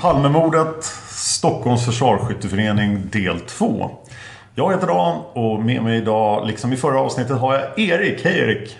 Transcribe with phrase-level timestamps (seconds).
[0.00, 3.90] Palmemordet, Stockholms försvarsskytteförening del 2.
[4.54, 8.24] Jag heter Dan och med mig idag, liksom i förra avsnittet, har jag Erik.
[8.24, 8.78] Hej Erik!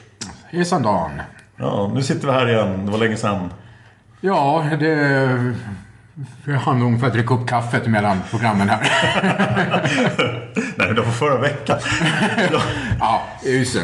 [0.50, 1.10] Hejsan Dan.
[1.56, 2.86] Ja, nu sitter vi här igen.
[2.86, 3.52] Det var länge sedan.
[4.20, 5.54] Ja, det...
[6.44, 8.80] Vi hann nog för att dricka upp kaffet mellan programmen här.
[10.76, 11.78] Nej, det var förra veckan.
[12.52, 12.60] Ja.
[13.00, 13.82] ja, just det.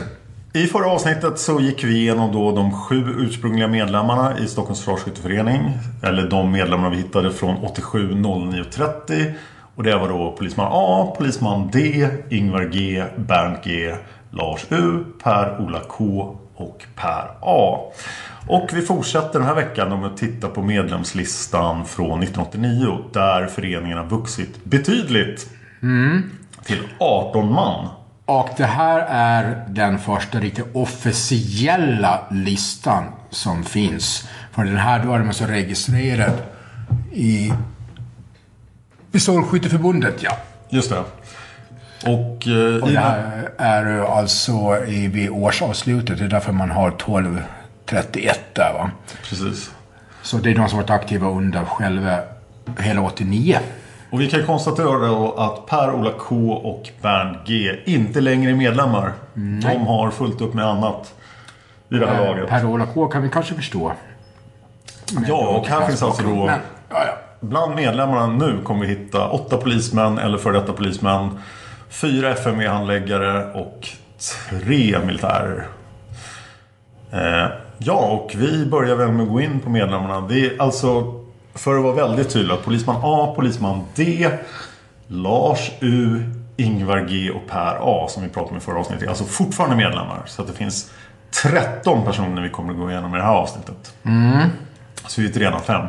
[0.56, 5.72] I förra avsnittet så gick vi igenom då de sju ursprungliga medlemmarna i Stockholms försvarsskytteförening.
[6.02, 9.34] Eller de medlemmarna vi hittade från 87 09 30.
[9.74, 13.94] Och det var då polisman A, polisman D, Ingvar G, Bernt G,
[14.30, 17.78] Lars U, Per-Ola K och Per A.
[18.48, 23.98] Och vi fortsätter den här veckan med att titta på medlemslistan från 1989 där föreningen
[23.98, 25.50] har vuxit betydligt.
[26.64, 27.88] Till 18 man.
[28.26, 34.28] Och det här är den första riktigt officiella listan som finns.
[34.52, 36.42] För den här då är den så registrerad
[37.12, 37.52] i
[39.12, 40.36] Pistolskytteförbundet, ja.
[40.68, 40.98] Just det.
[42.10, 46.18] Och, eh, Och det här är alltså i, vid årsavslutet.
[46.18, 48.90] Det är därför man har 1231 där va.
[49.28, 49.70] Precis.
[50.22, 52.18] Så det är de som varit aktiva under själva
[52.78, 53.58] hela 89.
[54.16, 59.12] Och vi kan konstatera då att Per-Ola K och Bernt G inte längre är medlemmar.
[59.34, 61.14] De har fullt upp med annat
[61.88, 62.48] vid det här laget.
[62.48, 63.92] Per-Ola K kan vi kanske förstå.
[65.28, 66.28] Ja, och här finns alltså då...
[66.28, 66.60] Men,
[66.90, 67.12] ja, ja.
[67.40, 71.38] Bland medlemmarna nu kommer vi hitta åtta polismän eller före detta polismän.
[71.88, 73.88] Fyra FME-handläggare och
[74.50, 75.66] tre militärer.
[77.12, 77.46] Eh,
[77.78, 80.20] ja, och vi börjar väl med att gå in på medlemmarna.
[80.20, 81.20] Det är alltså,
[81.56, 84.30] för att vara väldigt tydlig, polisman A, polisman D,
[85.06, 86.22] Lars U,
[86.56, 89.08] Ingvar G och Per A som vi pratade om i förra avsnittet.
[89.08, 90.22] Alltså fortfarande medlemmar.
[90.26, 90.90] Så att det finns
[91.42, 93.94] 13 personer vi kommer att gå igenom i det här avsnittet.
[95.06, 95.86] Så vi är redan fem.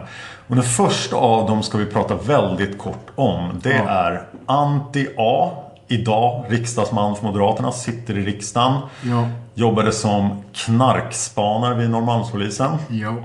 [0.47, 3.59] Och den första av dem ska vi prata väldigt kort om.
[3.63, 5.51] Det är Antti A.
[5.87, 7.71] Idag riksdagsman för Moderaterna.
[7.71, 8.81] Sitter i riksdagen.
[9.01, 9.29] Ja.
[9.53, 12.71] Jobbade som knarkspanare vid Norrmalmspolisen.
[12.89, 13.15] Ja.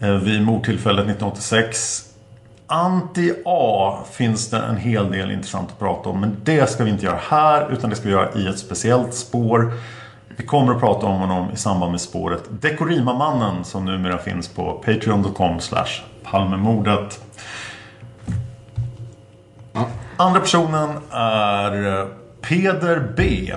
[0.00, 2.06] Eh, Vid mordtillfället 1986.
[2.66, 6.20] Anti A finns det en hel del intressant att prata om.
[6.20, 7.72] Men det ska vi inte göra här.
[7.72, 9.72] Utan det ska vi göra i ett speciellt spår.
[10.36, 14.72] Vi kommer att prata om honom i samband med spåret Dekorima-mannen som numera finns på
[14.72, 17.20] patreon.com slash Palmemordet.
[20.16, 22.06] Andra personen är
[22.40, 23.54] Peder B.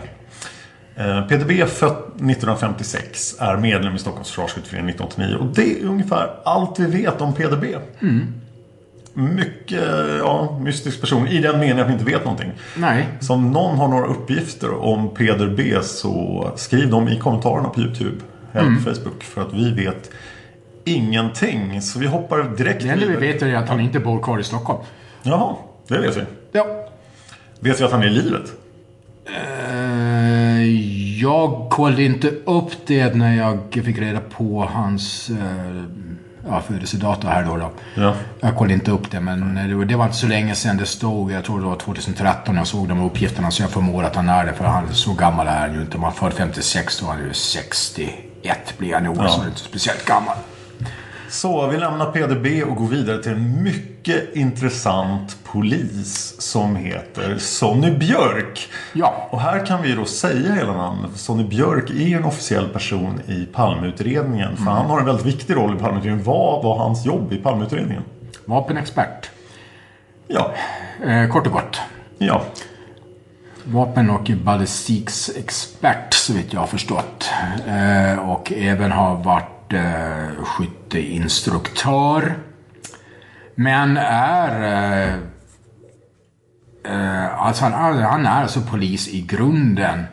[0.96, 6.30] Eh, Peder B född 1956 är medlem i Stockholms försvarsskytteförening 1989 och det är ungefär
[6.44, 7.76] allt vi vet om Peder B.
[9.14, 9.84] Mycket
[10.20, 12.52] ja, mystisk person i den meningen att vi inte vet någonting.
[12.78, 13.08] Nej.
[13.20, 17.82] Så om någon har några uppgifter om Peder B så skriv dem i kommentarerna på
[17.82, 18.18] Youtube
[18.54, 20.12] eller på Facebook för att vi vet
[20.84, 21.82] ingenting.
[21.82, 24.44] Så vi hoppar direkt Det enda vi vet är att han inte bor kvar i
[24.44, 24.80] Stockholm.
[25.24, 25.56] Jaha,
[25.88, 26.22] det vet vi.
[26.52, 26.88] Ja.
[27.60, 28.52] Vet vi att han är i livet?
[29.26, 29.73] Eh,
[31.22, 35.84] Jag kollade inte upp det när jag fick reda på hans eh,
[36.50, 37.58] ja, födelsedatum här då.
[37.58, 37.72] då.
[37.96, 38.16] Ja.
[38.40, 40.86] Jag kollade inte upp det, men det var, det var inte så länge sedan det
[40.86, 41.32] stod.
[41.32, 44.46] Jag tror det var 2013 jag såg de uppgifterna, så jag förmodar att han är
[44.46, 44.54] det.
[44.54, 45.98] För han så gammal är han ju inte.
[45.98, 49.30] Om han född 56 så är han ju 61 blir han år, Ja.
[49.30, 50.36] så är inte speciellt gammal.
[51.34, 57.92] Så vi lämnar PDB och går vidare till en mycket intressant polis som heter Sonny
[57.92, 58.70] Björk.
[58.94, 59.28] Ja.
[59.30, 61.12] Och här kan vi då säga hela namnet.
[61.16, 64.58] Sonny Björk är en officiell person i Palmeutredningen.
[64.58, 66.26] För han har en väldigt viktig roll i Palmeutredningen.
[66.26, 68.04] Vad var hans jobb i Palmeutredningen?
[68.46, 69.30] Vapenexpert.
[70.28, 70.52] Ja,
[71.06, 71.80] Eh, kort och gott.
[72.18, 72.42] ja.
[73.64, 77.30] Vapen och ballistiksexpert så vitt jag har förstått.
[77.68, 82.36] Eh, och även har varit eh, skytteinstruktör.
[83.56, 84.62] Men är...
[85.04, 85.14] Eh,
[86.94, 90.04] eh, alltså han, är- han är alltså polis i grunden.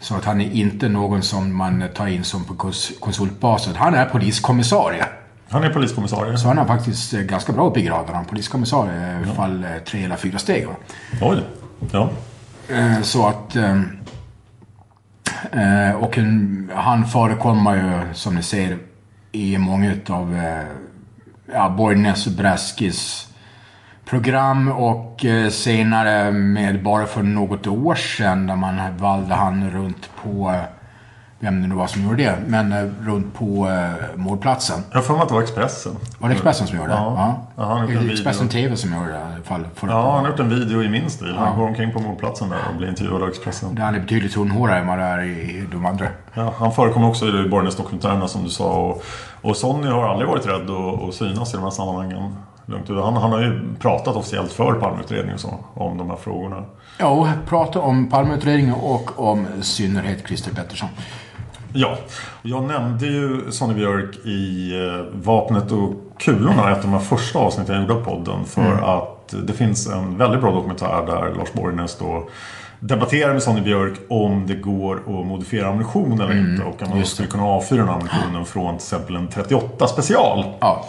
[0.00, 3.76] Så att han är inte någon som man tar in som på kons- konsultbasis.
[3.76, 5.04] Han är poliskommissarie.
[5.48, 6.36] Han är poliskommissarie.
[6.38, 8.14] Så han är faktiskt eh, ganska bra upp i graden.
[8.14, 10.66] Han är poliskommissarie i fall eh, tre eller fyra steg.
[10.66, 10.74] Va?
[11.22, 11.42] Oj.
[11.92, 12.10] Ja.
[13.02, 13.56] Så att...
[16.00, 16.18] Och
[16.74, 18.78] han förekommer ju, som ni ser,
[19.32, 20.66] i många av eh,
[21.52, 23.28] ja, Borgnäs och Braskis
[24.04, 30.10] program och eh, senare med bara för något år sedan där man valde han runt
[30.22, 30.81] på, eh,
[31.42, 34.80] vem det nu var som gjorde det, men eh, runt på eh, mordplatsen.
[34.92, 35.92] Jag för mig att det var Expressen.
[36.18, 36.94] Var det Expressen som gjorde det?
[36.94, 37.46] Ja.
[37.56, 38.12] Ja, han har gjort en video.
[38.12, 39.64] Expressen TV som gjorde det i alla fall.
[39.80, 41.34] Ja, han har gjort en video i min stil.
[41.38, 43.74] Han går omkring på mordplatsen där och blir intervjuad av Expressen.
[43.74, 46.06] Där han är betydligt tunnhårigare än vad det är i de andra.
[46.34, 48.64] Ja, han förekommer också i Borgnäs-dokumentärerna som du sa.
[48.64, 49.04] Och,
[49.40, 52.32] och Sonny har aldrig varit rädd att, att synas i de här sammanhangen.
[52.88, 56.64] Han, han har ju pratat officiellt för Palmeutredningen och så, om de här frågorna.
[56.98, 60.88] Ja, prata om Palmeutredningen och om synnerhet Christer Pettersson.
[61.74, 61.96] Ja,
[62.42, 67.38] jag nämnde ju Sonny Björk i eh, Vapnet och kulorna, ett av de här första
[67.38, 68.44] avsnitten jag gjorde av podden.
[68.44, 72.28] För att det finns en väldigt bra dokumentär där Lars Borgnäs då
[72.80, 76.64] debatterar med Sonny Björk om det går att modifiera ammunition eller inte.
[76.64, 80.44] Och om man skulle kunna avfyra den ammunitionen från till exempel en 38 special.
[80.60, 80.84] Ja,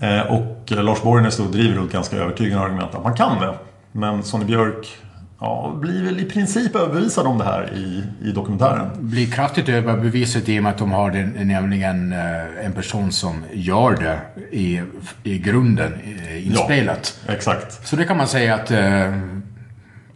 [0.00, 3.54] Eh, Och Lars Borgnäs då driver då ett ganska övertygande argument att man kan det.
[3.92, 4.96] Men Sonny Björk
[5.42, 8.90] ja, blir väl i princip överbevisad om det här i, i dokumentären.
[8.98, 13.44] blir kraftigt överbevisat i och med att de har den, nämligen eh, en person som
[13.52, 14.20] gör det
[14.56, 14.82] i,
[15.22, 17.20] i grunden, i inspelat.
[17.28, 17.86] Exakt.
[17.86, 19.18] Så det kan man säga att eh,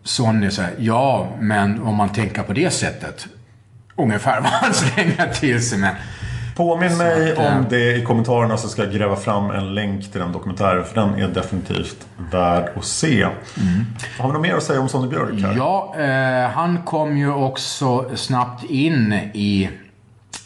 [0.03, 3.27] Sonny säger ja, men om man tänker på det sättet.
[3.97, 5.97] Ungefär vad han slänger till sig med.
[6.57, 10.13] Påminn mig att, eh, om det i kommentarerna så ska jag gräva fram en länk
[10.13, 10.85] till den dokumentären.
[10.85, 13.25] För den är definitivt värd att se.
[14.19, 15.55] Har vi något mer att säga om Sonny Björk här?
[15.57, 19.71] Ja, eh, han kom ju också snabbt in i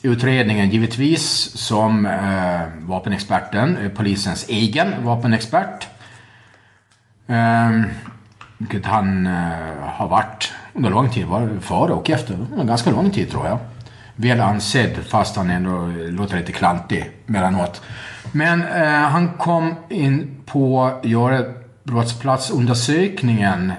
[0.02, 5.88] utredningen, givetvis som eh, vapenexperten, eh, polisens egen vapenexpert.
[7.26, 7.80] Eh,
[8.58, 9.32] vilket han eh,
[9.82, 12.36] har varit under lång tid, var före och efter.
[12.64, 13.58] Ganska lång tid tror jag.
[14.20, 17.82] Väl ansedd fast han ändå låter lite klantig mellanåt.
[18.32, 21.44] Men eh, han kom in på göra
[21.84, 23.72] brottsplatsundersökningen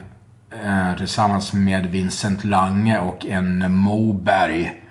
[0.64, 4.82] eh, tillsammans med Vincent Lange och en Moberg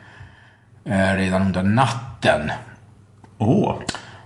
[0.85, 2.51] eh, redan under natten
[3.39, 3.75] Åh,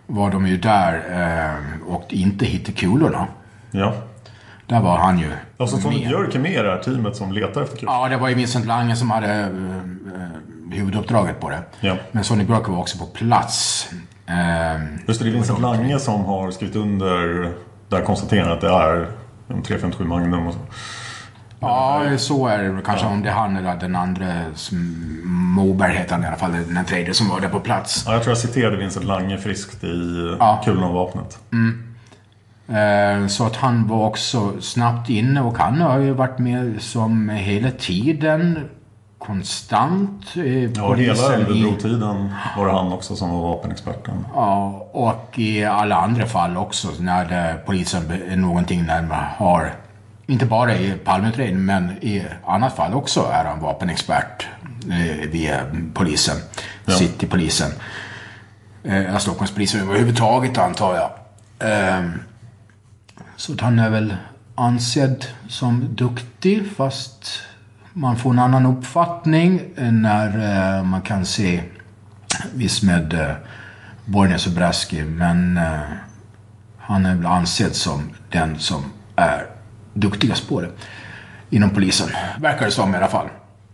[0.07, 3.27] var de ju där eh, och inte hittade kulorna.
[3.71, 3.95] ja.
[4.67, 6.09] Där var han ju Alltså Sonny med.
[6.09, 7.89] Björk är med i det här teamet som letar efter kul.
[7.93, 10.34] Ja, det var ju Vincent Lange som hade eh, eh,
[10.75, 11.59] huvuduppdraget på det.
[11.81, 11.97] Ja.
[12.13, 13.89] Men Sonny Björk var också på plats.
[14.27, 17.49] Eh, Just det, det är Vincent Lange som har skrivit under
[17.89, 19.07] där konstaterar att det är
[19.49, 20.61] en 357 Magnum och så.
[21.61, 23.07] ja, så är det kanske.
[23.07, 24.27] Om det är han eller den andra,
[25.57, 28.03] Moberg heter han i alla fall, den tredje som var där på plats.
[28.07, 30.63] Ja, jag tror jag citerade Vincent Lange friskt i Ja.
[30.65, 31.39] Kulorna och vapnet.
[32.69, 37.29] Eh, Så att han var också snabbt inne och han har ju varit med som
[37.29, 38.59] hela tiden
[39.27, 40.37] konstant.
[40.37, 44.27] eh, Ja, hela Ölvebro-tiden var det han också som var vapenexperten.
[44.35, 49.75] Ja, och i alla andra fall också när polisen är någonting när man har,
[50.27, 54.47] inte bara i Palmeutredningen men i annat fall också är han vapenexpert
[54.91, 55.61] eh, via
[55.95, 56.37] polisen,
[56.87, 56.93] Ja.
[56.93, 57.71] Citypolisen.
[58.85, 61.11] Eh, Stockholmspolisen överhuvudtaget antar jag.
[61.71, 62.05] Eh,
[63.37, 64.15] så han är väl
[64.55, 67.31] ansedd som duktig fast
[67.95, 70.29] man får en annan uppfattning när
[70.79, 71.63] eh, man kan se
[72.55, 73.37] visst med eh,
[74.05, 75.81] Borgnäs och Braski men eh,
[76.79, 78.85] han är väl ansedd som den som
[79.17, 79.47] är
[79.93, 80.69] duktigast på det
[81.51, 82.09] inom polisen.
[82.39, 83.29] Verkar det som i alla fall.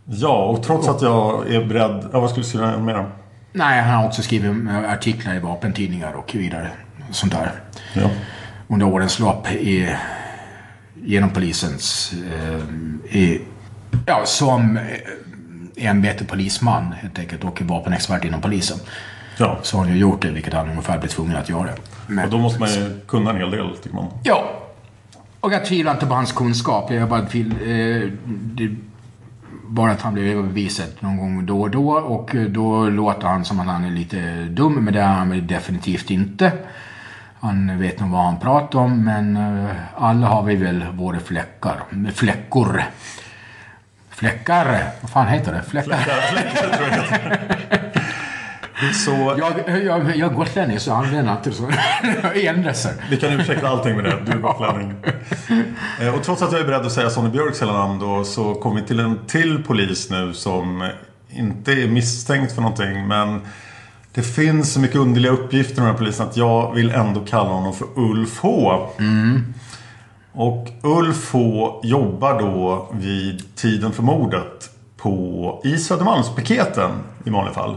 [0.05, 2.09] Ja, och trots att jag är beredd...
[2.13, 3.07] Ja, vad skulle du säga mer om?
[3.53, 6.71] Nej, han har också skrivit eh, artiklar i vapentidningar och vidare.
[7.11, 7.53] Sånt där.
[7.95, 8.11] Ja.
[8.69, 9.97] Under årens lopp i,
[10.95, 12.13] genom polisens...
[12.13, 13.41] Eh, i,
[14.07, 14.83] ja, som eh,
[15.89, 18.79] ämbete polisman helt enkelt och vapenexpert inom polisen.
[19.37, 19.59] ja.
[19.63, 21.69] Så har han ju gjort det, vilket han ungefär blir tvungen att göra.
[22.07, 24.07] Men, Och då måste man ju kunna en hel del, tycker man.
[24.23, 24.45] Ja.
[25.41, 26.91] Och jag tvivlar inte på hans kunskap.
[26.91, 27.51] Jag bara vill...
[27.51, 28.77] Eh, det,
[29.67, 31.91] bara att han blir överbevisad någon gång då och då.
[31.91, 34.75] Och eh, då låter han som att han är lite dum.
[34.85, 36.53] Men det är han väl definitivt inte.
[37.41, 39.05] Han vet nog vad han pratar om.
[39.05, 41.83] Men eh, alla har vi väl våra fläckar.
[42.15, 42.83] Fläckor.
[44.21, 44.83] Fläckar.
[45.01, 45.63] Vad fan heter det?
[45.71, 45.99] Fläckar.
[46.33, 47.05] Fläckar, tror jag.
[48.95, 49.53] Så Jag,
[49.85, 51.71] jag, jag är gotlänning så använder jag inte så.
[52.75, 52.93] Sig.
[53.11, 54.17] vi kan ursäkta allting med det.
[54.27, 54.95] Du är gotlänning.
[56.01, 58.55] Eh, Och trots att jag är beredd att säga Sonny Björks hela namn då så
[58.55, 60.91] kommer vi till en till polis nu som
[61.31, 63.41] inte är misstänkt för någonting men
[64.15, 67.51] det finns så mycket underliga uppgifter med den här polisen att jag vill ändå kalla
[67.51, 68.89] honom för Ulf H.
[70.33, 76.91] Och Ulf H jobbar då vid tiden för mordet på, i Södermalmspiketen
[77.25, 77.77] i vanliga fall.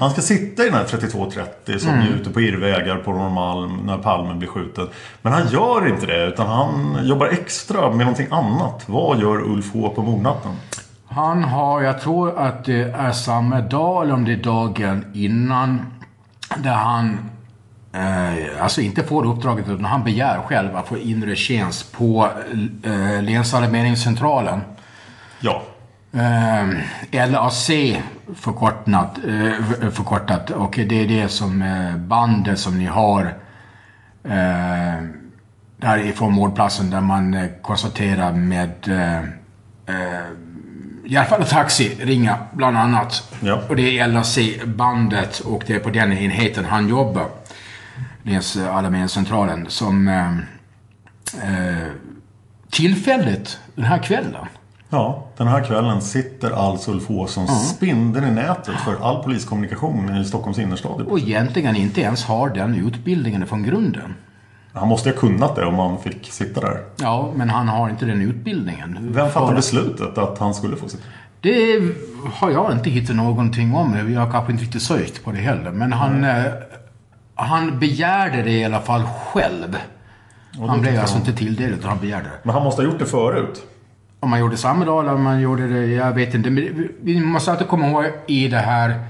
[0.00, 3.98] Han ska sitta i den här 3230 som är ute på irrvägar på Norrmalm när
[3.98, 4.88] Palmen blir skjuten.
[5.22, 8.82] Men han gör inte det utan han jobbar extra med någonting annat.
[8.86, 10.52] Vad gör Ulf H på mordnatten?
[11.06, 15.86] Han har, jag tror att det är samma dag eller om det är dagen innan.
[16.56, 17.18] Där han,
[17.92, 22.28] eh, alltså inte får uppdraget utan han begär själv att få inre tjänst på
[22.82, 24.60] eh, Länsalarmeringscentralen.
[25.40, 25.62] Ja,
[26.12, 27.70] Eh, LAC
[28.34, 30.50] förkortat, eh, förkortat.
[30.50, 33.34] Och det är det som eh, bandet som ni har
[34.24, 35.04] eh,
[35.76, 38.88] därifrån mordplatsen där man eh, konstaterar med
[41.04, 43.32] i alla fall taxi ringa bland annat.
[43.40, 43.62] Ja.
[43.68, 47.26] Och det är LAC-bandet och det är på den enheten han jobbar.
[48.22, 50.36] Läns alarmeringscentralen som eh,
[51.42, 51.88] eh,
[52.70, 54.46] tillfälligt den här kvällen
[54.90, 60.24] ja, den här kvällen sitter alltså Ulf som spindeln i nätet för all poliskommunikation i
[60.24, 61.00] Stockholms innerstad.
[61.00, 64.14] och egentligen inte ens har den utbildningen från grunden.
[64.72, 66.80] Han måste ju ha kunnat det om han fick sitta där.
[66.96, 68.98] Ja, men han har inte den utbildningen.
[69.00, 71.02] Vem fattade beslutet att han skulle få sitta?
[71.40, 71.80] Det
[72.32, 74.12] har jag inte hittat någonting om.
[74.12, 75.70] Jag har kanske inte riktigt sökt på det heller.
[75.70, 76.44] Men han, eh,
[77.44, 79.76] han begärde det i alla fall själv.
[80.68, 82.38] Han blev alltså inte tilldelad utan han begärde det.
[82.42, 83.62] Men han måste ha gjort det förut.
[84.20, 86.50] Om man gjorde samma dag eller om man gjorde det, jag vet inte.
[86.50, 89.00] Men vi- måste alltid komma ihåg i det här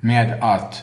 [0.00, 0.82] med att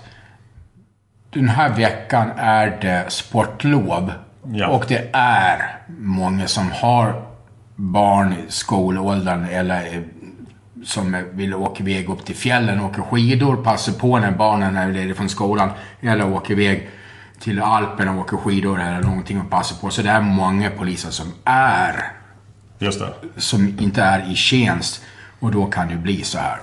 [1.33, 4.11] den här veckan är det sportlov.
[4.43, 4.67] Ja.
[4.67, 7.21] Och det är många som har
[7.75, 10.03] barn i skolåldern eller
[10.83, 15.15] som vill åka iväg upp till fjällen, åka skidor, passa på när barnen är lediga
[15.15, 15.69] från skolan.
[16.01, 16.89] Eller åka iväg
[17.39, 19.89] till Alperna och åka skidor eller någonting och passa på.
[19.89, 22.11] Så det är många poliser som är
[22.79, 23.41] Just det.
[23.41, 25.01] som inte är i tjänst.
[25.39, 26.57] Och då kan det bli så här.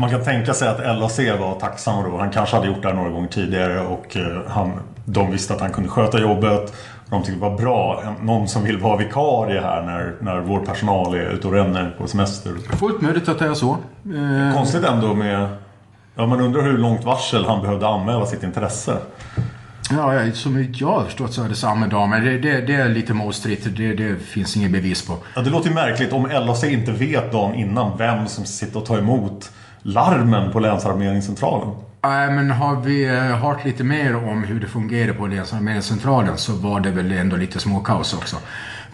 [0.00, 2.18] Man kan tänka sig att LAC var tacksamma då.
[2.18, 4.72] Han kanske hade gjort det här några gånger tidigare och eh, han,
[5.04, 6.74] de visste att han kunde sköta jobbet.
[7.10, 8.02] De tyckte det var bra.
[8.22, 12.06] Någon som vill vara vikarie här när, när vår personal är ute och ränner på
[12.06, 12.52] semester.
[12.76, 13.76] Fullt möjligt att det är så.
[14.54, 15.48] Konstigt ändå med...
[16.14, 18.96] Ja, man undrar hur långt varsel han behövde anmäla sitt intresse.
[19.90, 22.08] Ja, som jag har förstått så är det samma dag.
[22.08, 23.76] Men det, det, det är lite motstridigt.
[23.76, 25.16] Det, det finns inget bevis på.
[25.34, 28.86] Ja, det låter ju märkligt om LAC inte vet dagen innan vem som sitter och
[28.86, 29.50] tar emot
[29.82, 31.68] larmen på Länsarmeringscentralen.
[32.02, 36.52] Nej, men har vi eh, hört lite mer om hur det fungerar på Länsarmeringscentralen så
[36.52, 38.36] var det väl ändå lite småkaos också.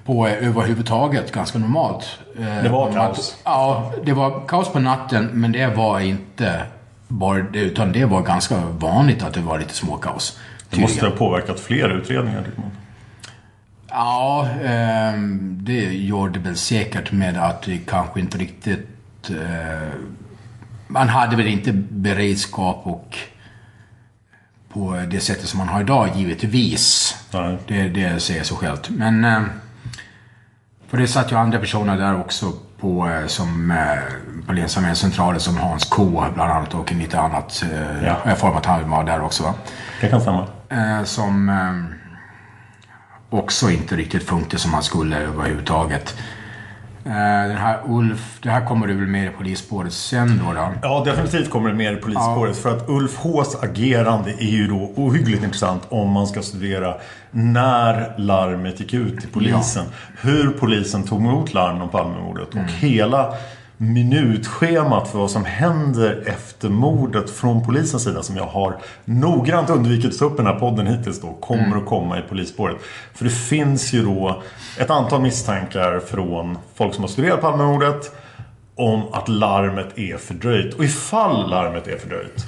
[0.05, 2.19] På eh, överhuvudtaget ganska normalt.
[2.39, 3.37] Eh, Det var kaos.
[3.45, 6.63] Ja, det var kaos på natten men det var inte
[7.09, 10.39] bara det utan det var ganska vanligt att det var lite småkaos.
[10.77, 12.43] Det måste ha påverkat fler utredningar.
[12.43, 12.71] tycker man.
[13.89, 19.31] Ja, ehm, det gör det väl säkert med att det kanske inte riktigt...
[19.31, 19.89] Eh,
[20.89, 23.19] man hade väl inte beredskap och
[24.73, 27.17] på det sättet som man har idag givetvis.
[27.33, 27.59] Nej.
[27.67, 28.91] Det, det säger sig självt.
[28.91, 29.25] Men...
[29.25, 29.43] Eh,
[30.89, 35.57] för det satt ju andra personer där också på, eh, som eh, på Länsarmeringscentralen som
[35.57, 37.65] Hans K bland annat och lite annat.
[38.03, 38.19] Ja.
[38.25, 39.55] Jag har för mig att han var där också va?
[40.01, 40.47] Det kan stämma.
[40.69, 46.17] Eh, som eh, också inte riktigt funkade som han skulle överhuvudtaget.
[47.07, 50.53] Eh, den här Ulf, det här kommer du väl med i polisspåret sen då?
[50.53, 50.73] då?
[50.83, 52.57] Ja, definitivt kommer det mer i polisspåret.
[52.57, 56.95] För att Ulf Hs agerande är ju då ohyggligt intressant om man ska studera
[57.31, 59.85] när larmet gick ut till polisen.
[60.21, 62.49] Hur polisen tog emot larm om Palmemordet.
[62.49, 63.35] Och hela
[63.77, 70.13] minutschemat för vad som händer efter mordet från polisens sida som jag har noggrant undvikit
[70.13, 72.77] att ta upp i den här podden hittills då kommer att komma i polisspåret.
[73.15, 74.43] För det finns ju då
[74.79, 78.13] ett antal misstankar från folk som har studerat Palmemordet
[78.75, 80.75] om att larmet är fördröjt.
[80.75, 82.47] Och ifall larmet är fördröjt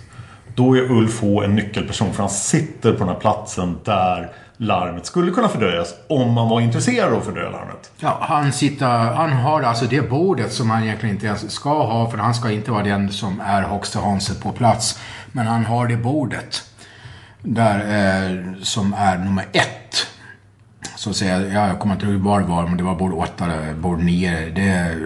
[0.59, 5.07] då är Ulf H en nyckelperson för han sitter på den här platsen där larmet
[5.07, 7.91] skulle kunna fördröjas om man var intresserad av att fördröja larmet.
[7.99, 12.11] Ja, han, sitter, han har alltså det bordet som han egentligen inte ens ska ha
[12.11, 15.01] för han ska inte vara den som är högsta hanset på plats.
[15.33, 16.63] Men han har det bordet.
[17.43, 20.07] Där, eh, som är nummer ett.
[20.97, 23.13] Så att säga, ja, jag kommer inte ihåg var det var, men det var bord
[23.13, 23.47] åtta,
[23.77, 24.51] bord nio.
[24.51, 24.97] Det,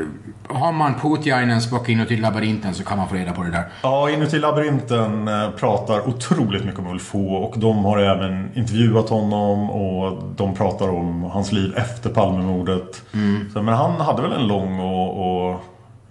[0.54, 3.64] har man Putjainens bok inuti labyrinten så kan man få reda på det där.
[3.82, 9.08] Ja, inuti labyrinten eh, pratar otroligt mycket om Ulf H och de har även intervjuat
[9.08, 13.02] honom och de pratar om hans liv efter Palmemordet.
[13.14, 13.50] Mm.
[13.52, 15.50] Så, men han hade väl en lång och, och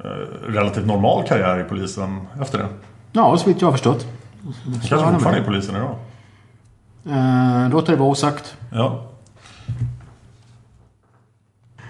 [0.03, 2.67] eh, relativt normal karriär i polisen efter det.
[3.11, 4.07] Ja, så vitt jag har förstått.
[4.43, 5.95] Han kanske fortfarande är i polisen idag.
[7.05, 8.55] Eh, låter det vara osagt.
[8.69, 9.01] Ja.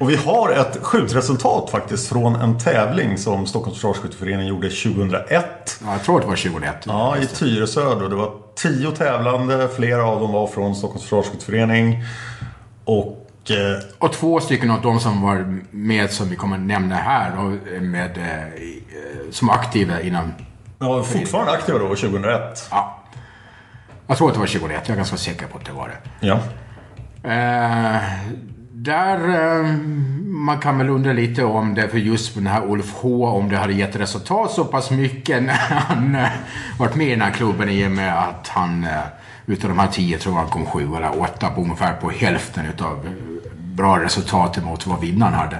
[0.01, 5.79] Och vi har ett skjutresultat faktiskt från en tävling som Stockholms Försvarsskytteförening gjorde 2001.
[5.85, 6.75] Ja, jag tror att det var 2001.
[6.85, 8.07] Ja, i Tyresö då.
[8.07, 9.69] Det var tio tävlande.
[9.75, 12.03] Flera av dem var från Stockholms Försvarsskytteförening.
[12.85, 13.17] Och...
[13.51, 17.41] Eh, Och två stycken av de som var med, som vi kommer nämna här, då,
[17.81, 20.33] med, eh, som aktiva inom...
[20.79, 22.67] ja, fortfarande aktiva då, 2001.
[22.71, 22.97] Ja.
[24.07, 24.81] Jag tror att det var 2001.
[24.85, 26.27] Jag är ganska säker på att det var det.
[26.27, 26.39] Ja.
[27.23, 28.01] Eh,
[28.83, 29.75] där, eh,
[30.23, 33.57] man kan väl undra lite om det för just den här Ulf H, om det
[33.57, 36.29] hade gett resultat så pass mycket när han eh,
[36.79, 38.99] varit med i den här klubben i och med att han, eh,
[39.45, 42.65] utav de här tio tror jag han kom sju eller åtta på ungefär på hälften
[42.65, 43.09] utav
[43.57, 45.57] bra resultat emot vad vinnaren hade.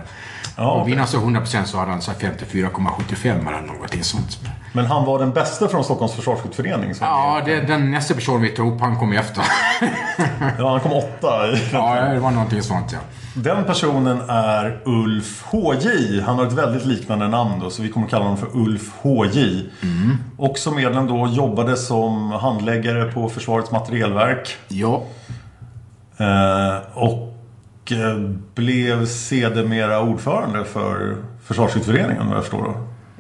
[0.62, 4.40] Ja, och vinnaren så 100% så hade han så här 54,75 eller någonting sånt.
[4.74, 6.94] Men han var den bästa från Stockholms Försvarsskytteförening.
[7.00, 9.44] Ja, det, den nästa person vi tog upp, han kom efter.
[10.58, 13.00] ja, han kom åtta ja, det var någonting sånt ja.
[13.34, 16.22] Den personen är Ulf HJ.
[16.22, 19.70] Han har ett väldigt liknande namn då, så vi kommer kalla honom för Ulf HJ.
[20.38, 24.58] Och som medlem då jobbade som handläggare på Försvarets materielverk.
[24.68, 25.04] Ja,
[26.22, 27.31] Eh, och
[28.56, 32.74] blev sedermera ordförande för Försvarsskytteföreningen vad jag förstår då.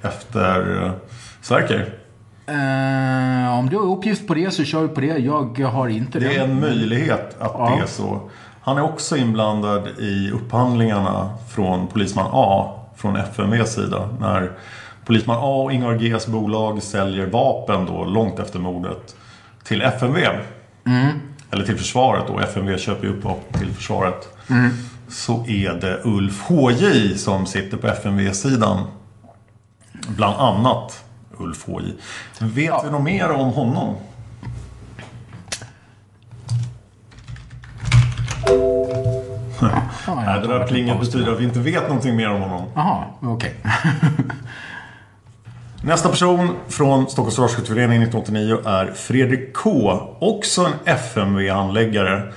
[0.07, 0.91] Efter eh,
[1.41, 1.93] Sverker.
[2.47, 5.17] Eh, om du har uppgift på det så kör vi på det.
[5.17, 6.27] Jag har inte det.
[6.27, 7.73] Det är en möjlighet att Ja.
[7.77, 8.29] det är så.
[8.61, 14.09] Han är också inblandad i upphandlingarna från Polisman A från FMVs sida.
[14.19, 14.51] När
[15.05, 19.15] Polisman A och Ingvar Gs bolag säljer vapen då långt efter mordet
[19.63, 20.19] till FMV.
[21.51, 22.39] Eller till försvaret då.
[22.39, 24.37] FMV köper ju upp vapen till försvaret.
[25.07, 28.87] Så är det Ulf HJ som sitter på FMV-sidan.
[30.07, 31.03] Bland annat
[31.37, 31.93] Ulf HJ.
[32.39, 33.95] Vet vi något mer om honom?
[40.07, 42.65] Nej, det där plinget betyder att vi inte vet någonting mer om honom.
[42.75, 43.55] Jaha, okej.
[45.83, 49.99] Nästa person från Stockholms Försvarsskytteförening 1989 är Fredrik K.
[50.19, 52.33] Också en FMV-handläggare.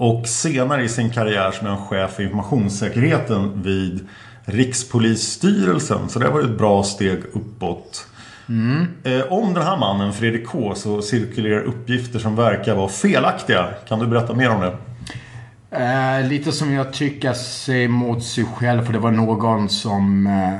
[0.00, 4.08] Och senare i sin karriär som en chef för informationssäkerheten vid
[4.44, 6.08] Rikspolisstyrelsen.
[6.08, 8.06] Så det var ju ett bra steg uppåt.
[9.04, 13.68] Eh, om den här mannen, Fredrik K, så cirkulerar uppgifter som verkar vara felaktiga.
[13.88, 14.76] Kan du berätta mer om det?
[15.70, 18.84] Eh, lite som jag tycker sig mot sig själv.
[18.84, 20.54] För det var någon som eh,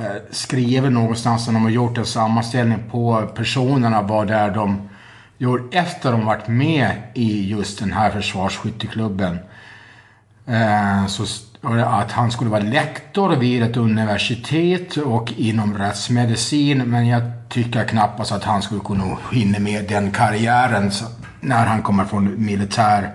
[0.00, 4.02] eh, skrev någonstans att de har gjort en sammanställning på personerna.
[4.02, 4.88] Vad det är de
[5.38, 9.38] gjort efter de varit med i just den här försvarsskytteklubben.
[10.46, 11.24] Eh, så
[11.84, 16.78] att han skulle vara lektor vid ett universitet och inom rättsmedicin.
[16.78, 20.90] Men jag tycker knappast att han skulle kunna hinna med den karriären
[21.40, 23.10] när han kommer från militär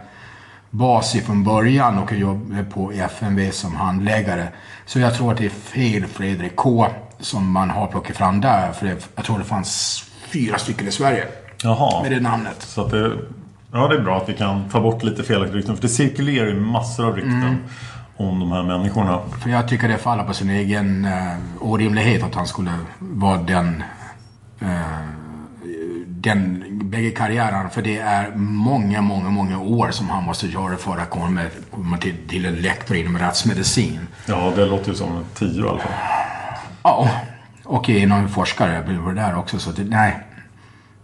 [0.70, 4.48] bas från början och jobbar på FMV som handläggare.
[4.86, 6.88] Så jag tror att det är fel Fredrik K
[7.20, 8.72] som man har plockat fram där.
[8.72, 11.28] För jag tror det fanns fyra stycken i Sverige
[11.64, 12.02] Jaha.
[12.04, 12.62] med det namnet.
[12.62, 13.12] Så att det,
[13.72, 15.76] ja, det är bra att vi kan ta bort lite felaktiga rykten.
[15.76, 17.58] För det cirkulerar ju massor av rykten
[18.18, 19.20] om de här människorna.
[19.44, 23.84] För jag tycker det faller på sin egen uh, orimlighet att han skulle vara den...
[24.60, 25.22] eh,
[26.06, 27.70] den bägge karriären.
[27.70, 31.98] För det är många, många, många år som han måste göra för att komma, komma
[31.98, 34.00] till, till en lektor inom rättsmedicin.
[34.26, 35.92] Ja, det låter ju som tio i alla fall.
[36.84, 37.10] Ja,
[37.64, 39.60] och inom forskare blir det där också.
[39.60, 40.20] Så det, nej.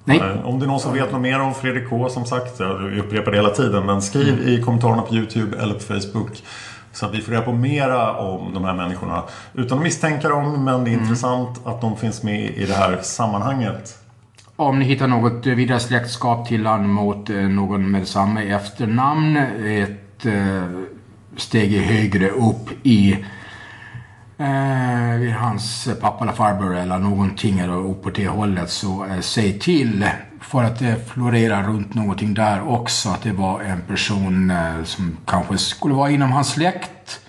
[0.07, 0.17] Nej.
[0.19, 2.97] Eh, Om det är någon som vet något mer om Fredrik K som sagt, jag
[2.97, 6.43] upprepar det hela tiden, men skriv i kommentarerna på YouTube eller på Facebook.
[6.91, 9.23] Så att vi får reda på mera om de här människorna.
[9.53, 12.97] Utan att misstänka dem, men det är intressant att de finns med i det här
[13.01, 13.97] sammanhanget.
[14.55, 20.25] Om ni hittar något vidare släktskap till han mot eh, någon med samma efternamn, ett
[20.25, 20.63] eh,
[21.37, 23.25] steg högre upp i
[24.37, 30.09] eh, hans pappa eller farbror eller någonting eller uppåt det hållet så eh, säg till
[30.41, 35.17] för att det florerar runt någonting där också att det var en person eh, som
[35.25, 37.19] kanske skulle vara inom hans släkt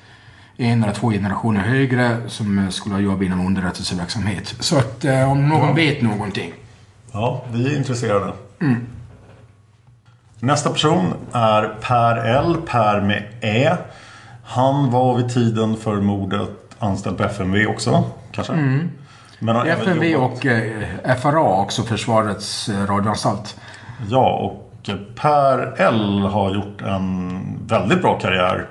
[0.56, 4.54] en eller två generationer högre som eh, skulle ha jobb inom underrättelseverksamhet.
[4.60, 6.52] Så att eh, om någon vet någonting
[7.12, 8.32] Ja, vi är intresserade.
[10.40, 12.56] Nästa person är Per L.
[12.66, 13.76] Per med Ä.
[14.44, 18.52] Han var vid tiden för mordet anställd på FMV också, kanske?
[19.38, 23.56] Men har FMV jobbat- och eh, FRA också, Försvarets eh, radioanstalt.
[24.08, 24.64] Ja, och
[25.16, 28.66] Per L har gjort en väldigt bra karriär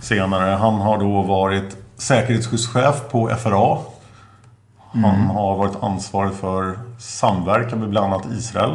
[0.00, 0.50] senare.
[0.50, 3.78] Han har då varit säkerhetsskyddschef på FRA.
[4.92, 8.74] Han har varit ansvarig för samverkan med bland annat Israel.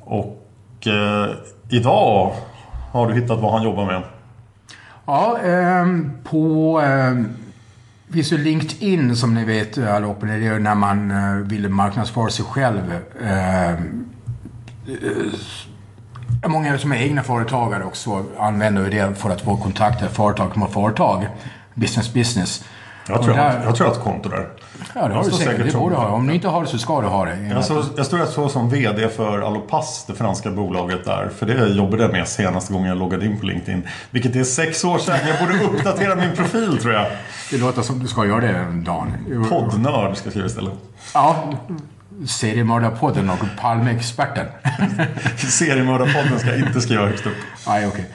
[0.00, 1.30] Och eh,
[1.68, 2.32] idag
[2.92, 4.02] har du hittat vad han jobbar med.
[5.06, 6.80] Ja, ehm, på...
[6.80, 7.28] ehm,
[8.12, 10.26] finns ju LinkedIn som ni vet eh, allihopa.
[10.26, 12.98] Det är ju när man eh, vill marknadsföra sig själv.
[13.24, 14.04] Ehm,
[16.42, 20.70] eh, många som är egna företagare också använder det för att få kontakter företag med
[20.70, 21.28] företag.
[21.74, 22.64] Business business.
[23.10, 24.46] Jag tror, jag, där- jag tror jag har ett konto där.
[24.94, 25.72] Ja, det har du säkert.
[25.72, 26.06] Det borde ha.
[26.08, 27.36] Om du inte har det så ska du ha det.
[27.50, 31.30] Jag, så, jag står så som VD för Allopass, det franska bolaget där.
[31.38, 33.88] För det jobbade jag med senaste gången jag loggade in på LinkedIn.
[34.10, 35.18] Vilket är sex år sedan.
[35.28, 37.06] Jag borde uppdatera min profil tror jag.
[37.50, 39.12] Det låter som du ska göra det Dan.
[39.48, 40.72] Poddnörd ska jag skriva istället.
[41.14, 41.36] Ja.
[42.26, 44.46] Seriemördarpodden och Palmeexperten.
[45.36, 47.32] Seriemördarpodden ska jag inte skriva högst upp.
[47.66, 48.06] Nej, okej.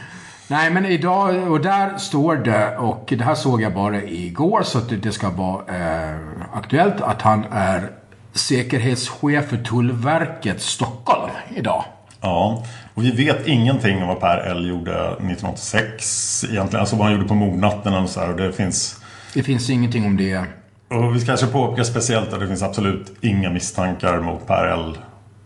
[0.47, 4.77] Nej, men idag, och där står det, och det här såg jag bara igår, så
[4.77, 6.15] att det- ska vara eh,
[6.53, 7.89] aktuellt, att han är
[8.33, 11.83] säkerhetschef för Tullverket Stockholm idag.
[12.21, 16.79] Ja, och vi vet ingenting om vad Per L gjorde 1986 egentligen.
[16.79, 18.29] Alltså vad han gjorde på mordnatten och så här.
[18.31, 18.99] Och det finns...
[19.33, 20.37] Det finns ingenting om det.
[20.89, 24.97] Och vi ska kanske påpeka speciellt att det finns absolut inga misstankar mot Per L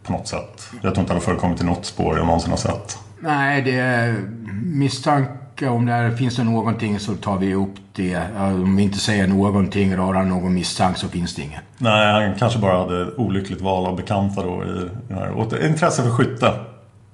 [0.03, 0.69] på något sätt.
[0.81, 2.97] Jag tror inte han har förekommit i något spår jag någonsin har sett.
[3.19, 4.15] Nej, det är
[4.63, 8.19] misstanke om det här, finns det någonting så tar vi upp det.
[8.37, 11.61] Om vi inte säger någonting rörande någon misstanke så finns det inget.
[11.77, 15.65] Nej, han kanske bara hade olyckligt val av bekanta då i den här.
[15.67, 16.53] Intresse för skytte.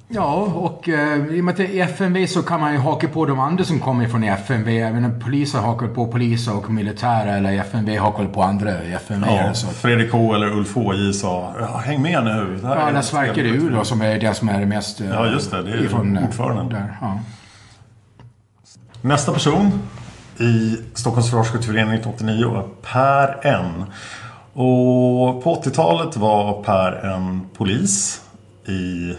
[0.08, 3.08] Ja, och eh, i och med att det är FMV så kan man ju haka
[3.08, 4.70] på de andra som kommer från FMV.
[4.82, 9.28] Även poliser hakar på poliser och militära eller FMV hakar på andra FMV.
[9.30, 9.68] Ja, så.
[9.68, 12.58] Fredrik K eller Ulf HJ sa "Ja, Häng med nu.
[12.62, 14.60] Det här Ja, är eller ett Sverker trevligt." Ur då, som är den som är
[14.60, 15.02] det mest...
[15.02, 15.62] eh, Ja, just det.
[15.64, 16.70] Det är ifrån, eh, ordföranden.
[16.70, 17.20] Där, ja.
[19.02, 19.72] Nästa person
[20.40, 23.84] i Stockholms Försvarsskytteförening 1989 är Per N.
[24.54, 28.22] Och på 80-talet var Per en polis
[28.68, 29.14] i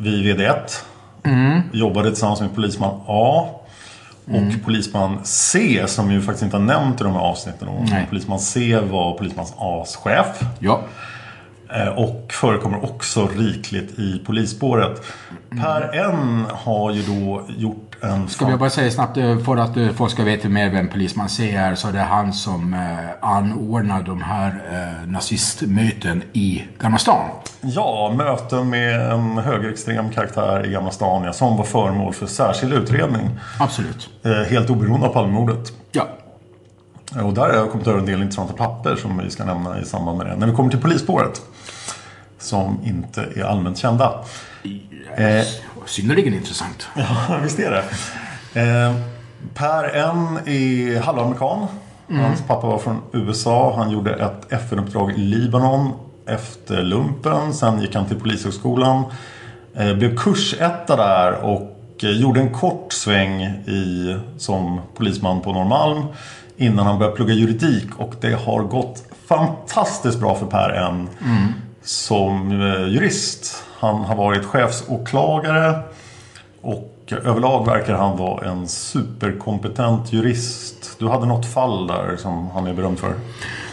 [0.00, 1.62] vid VD1.
[1.72, 3.46] Jobbade tillsammans med polisman A.
[4.26, 7.68] Och polisman C som ju faktiskt inte har nämnt i de här avsnitten.
[7.90, 8.06] Nej.
[8.08, 10.26] Polisman C var polisman A's chef.
[10.58, 10.80] ja.
[11.76, 15.02] Eh, Och förekommer också rikligt i polisspåret.
[15.50, 18.28] Per N har ju då gjort en...
[18.28, 21.28] Ska vi bara säga snabbt eh, för att eh, folk ska veta mer vem polisman
[21.28, 24.62] C är så det är han som eh, anordnar de här
[25.06, 27.30] nazistmöten i Gamla stan.
[27.60, 32.72] Ja, möten med en högerextrem karaktär i Gamla stan ja, som var föremål för särskild
[32.72, 33.30] utredning.
[33.58, 34.08] Absolut.
[34.48, 35.72] Helt oberoende av Palmemordet.
[35.92, 36.08] Ja.
[37.24, 39.84] Och där har jag kommit över en del intressanta papper som vi ska nämna i
[39.84, 40.36] samband med det.
[40.36, 41.42] När vi kommer till polisspåret.
[42.40, 44.12] Som inte är allmänt kända.
[45.16, 45.44] Eh,
[45.86, 46.88] Synnerligen intressant.
[46.96, 47.84] Ja, visst är det.
[48.60, 48.94] Eh,
[49.54, 51.66] per N är halvamerikan.
[52.08, 53.74] Hans pappa var från USA.
[53.76, 55.92] Han gjorde ett FN-uppdrag i Libanon
[56.26, 57.54] efter lumpen.
[57.54, 59.04] Sen gick han till Polishögskolan.
[59.76, 66.02] Eh, blev kursetta där och eh, gjorde en kort sväng i, som polisman på Norrmalm.
[66.56, 67.86] Innan han började plugga juridik.
[67.96, 71.08] Och det har gått fantastiskt bra för Per N.
[71.82, 73.64] Som eh, jurist.
[73.78, 75.82] Han har varit chefsåklagare.
[76.60, 80.96] Och överlag verkar han vara en superkompetent jurist.
[80.98, 83.14] Du hade något fall där som han är berömd för.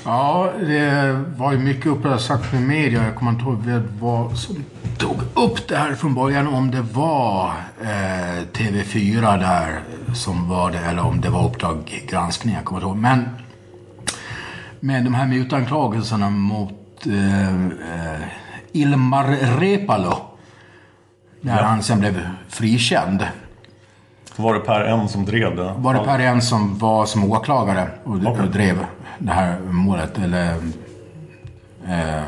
[0.06, 3.04] Ja, det var ju mycket uppmärksammat med media.
[3.04, 4.56] Jag kommer inte ihåg vad som
[4.98, 6.48] tog upp det här från början.
[6.48, 9.80] Om det var eh, TV4 där
[10.14, 12.56] som var det eller om det var Uppdrag granskning.
[12.56, 12.98] Jag kommer inte ihåg.
[12.98, 13.30] Men
[14.80, 18.22] med de här mutanklagelserna mot eh,
[18.72, 19.28] Ilmar
[19.60, 20.12] Reepalu.
[21.42, 23.28] När han sen blev frikänd.
[24.36, 25.74] Var det Per N som drev det?
[25.78, 28.86] Var det Per N som var som åklagare och, och drev
[29.18, 30.18] det här målet?
[30.18, 30.54] Eller...
[31.88, 32.24] Eh,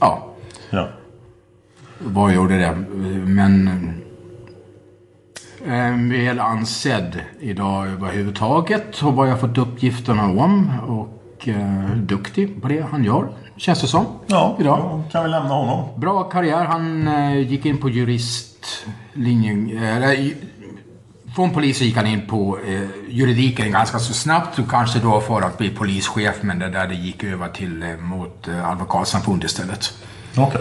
[0.00, 0.26] ja,
[0.70, 0.88] Ja.
[1.98, 2.74] vad gjorde det?
[3.26, 3.68] Men...
[5.66, 9.02] Eh, väl ansedd idag överhuvudtaget.
[9.02, 10.70] Och vad jag fått uppgifterna om.
[10.86, 13.28] Och eh, duktig på det han gör.
[13.56, 14.06] Känns det som.
[14.26, 15.02] Ja, Idag.
[15.12, 16.00] kan vi lämna honom.
[16.00, 16.64] Bra karriär.
[16.64, 19.78] Han eh, gick in på juristlinjen.
[20.02, 20.10] Eh,
[21.34, 24.58] från polis gick han in på eh, juridiken ganska så snabbt.
[24.58, 26.34] Och kanske då för att bli polischef.
[26.40, 29.94] Men det där det gick över till eh, mot eh, advokatsamfund istället.
[30.36, 30.60] Okej.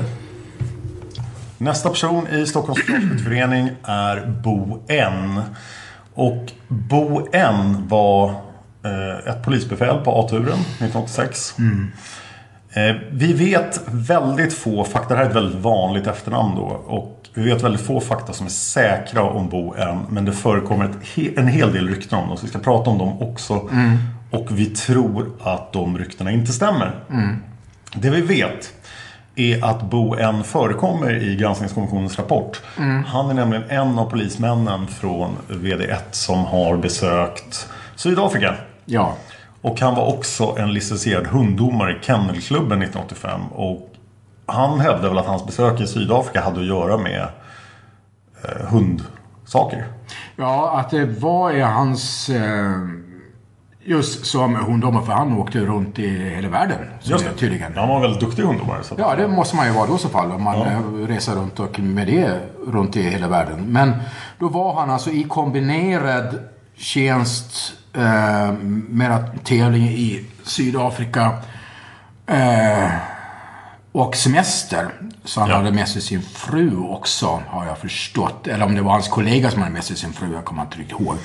[1.58, 5.41] Nästa person i Stockholms Försvarsförening är Bo N.
[6.13, 8.29] Och Bo N var
[8.86, 11.56] eh, ett polisbefäl på A-turen 1986.
[11.60, 11.65] Eh,
[13.12, 15.14] vi vet väldigt få fakta.
[15.14, 16.66] Det här är ett väldigt vanligt efternamn då.
[16.88, 20.06] Och vi vet väldigt få fakta som är säkra om Bo N.
[20.10, 22.38] Men det förekommer ett en hel del rykten om dem.
[22.38, 23.70] Så vi ska prata om dem också.
[24.32, 26.92] Och vi tror att de ryktena inte stämmer.
[27.96, 28.74] Det vi vet
[29.36, 32.62] är att Bo N förekommer i granskningskommissionens rapport.
[33.08, 38.56] Han är nämligen en av polismännen från VD1 som har besökt Sydafrika.
[38.86, 39.16] Ja.
[39.63, 43.41] Och han var också en licensierad hunddomare i Kennelklubben 1985.
[43.52, 43.89] Och
[44.45, 47.28] han hävdade väl att hans besök i Sydafrika hade att göra med
[48.43, 49.86] eh, hundsaker.
[50.36, 52.30] Ja, att det var i hans...
[52.30, 52.71] Eh,
[53.86, 56.78] just som hunddomare, för han åkte runt i hela världen.
[57.02, 57.34] Just det.
[57.34, 57.78] Tydligen.
[57.78, 58.84] Han var en väldigt duktig hunddomare.
[58.84, 60.32] Så Ja, det måste man ju vara då i så fall.
[60.32, 63.65] Om man eh, reser runt och med det runt i hela världen.
[63.67, 63.93] Men
[64.39, 66.39] då var han alltså i kombinerad
[66.76, 68.53] tjänst eh,
[68.89, 71.32] med tävling i Sydafrika.
[72.27, 72.89] Eh,
[73.91, 74.88] och semester.
[75.23, 75.56] Så han Ja.
[75.56, 78.47] hade med sig sin fru också, har jag förstått.
[78.47, 80.77] Eller om det var hans kollega som hade med sig sin fru, jag kommer inte
[80.77, 81.15] riktigt ihåg.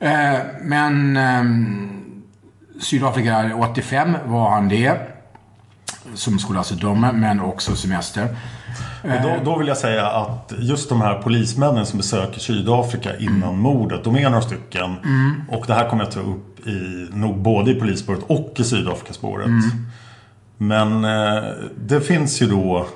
[0.00, 2.00] Eh, men ehm,
[2.80, 4.98] Sydafrika 85 var han det.
[6.14, 8.36] Som skulle alltså döma, men också semester.
[9.02, 13.58] Och då, då vill jag säga att just de här polismännen som besöker Sydafrika innan
[13.58, 14.94] mordet, de är några stycken.
[15.48, 19.50] Och det här kommer jag ta upp i, nog både i polisspåret och i Sydafrikaspåret.
[20.58, 21.42] Men eh,
[21.76, 22.86] det finns ju då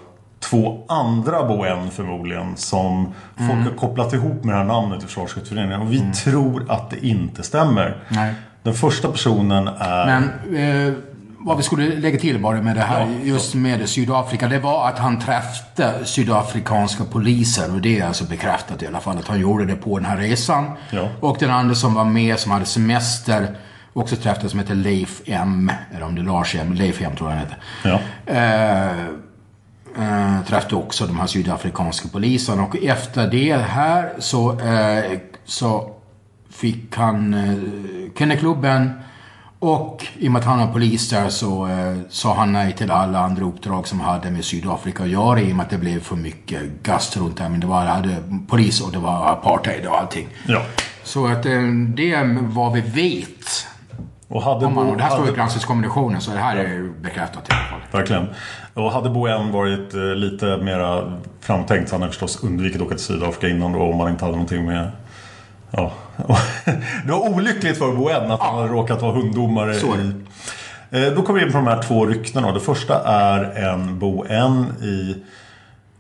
[0.41, 5.81] två andra Boen förmodligen som folk har kopplat ihop med det här namnet i Försvarsskytteföreningen.
[5.81, 7.97] Och vi tror att det inte stämmer.
[8.09, 8.35] Nej.
[8.63, 10.07] Den första personen är...
[10.07, 10.25] Men
[10.89, 10.95] eh,
[11.41, 14.89] vad vi skulle lägga till bara med det här, Ja, just med Sydafrika, det var
[14.89, 17.75] att han träffade sydafrikanska poliser.
[17.75, 20.17] Och det är alltså bekräftat i alla fall att han gjorde det på den här
[20.17, 20.71] resan.
[20.91, 21.09] Ja.
[21.21, 23.57] Och den andra som var med, som hade semester,
[23.93, 25.73] också träffade som heter Leif M.
[25.95, 26.73] Eller om det är Lars M.
[26.73, 27.59] Leif M tror jag han heter.
[27.85, 28.01] Ja.
[28.27, 28.99] Eh,
[29.99, 35.95] eh, träffade också de här sydafrikanska poliserna och efter det här så, eh, så
[36.51, 37.55] fick han eh,
[38.19, 38.93] Kennelklubben
[39.61, 42.91] och i och med att han var polis där så eh, sa han nej till
[42.91, 46.01] alla andra uppdrag som hade med Sydafrika att göra i och med att det blev
[46.01, 47.49] för mycket gast runt det.
[47.49, 48.17] Men det var hade
[48.49, 50.29] polis och det var apartheid och allting.
[50.47, 50.63] Ja.
[51.03, 51.63] Så att eh,
[51.97, 53.67] det är vad vi vet.
[54.29, 56.57] Och hade Om man, Bo- och det här står i hade- granskningskommissionen så det här
[56.57, 57.81] är bekräftat i alla fall.
[58.01, 58.27] Verkligen.
[58.75, 62.95] Och hade Boen varit eh, lite mera framtänkt så hade han förstås undvikit att åka
[62.95, 64.91] till Sydafrika innan då om han inte hade någonting med...
[65.71, 65.93] Ja.
[67.05, 70.13] det var olyckligt för Boen att han hade råkat vara hunddomare Så i...
[70.91, 72.53] Eh, Då kommer vi in på de här två ryktena.
[72.53, 75.17] Det första är en Boen i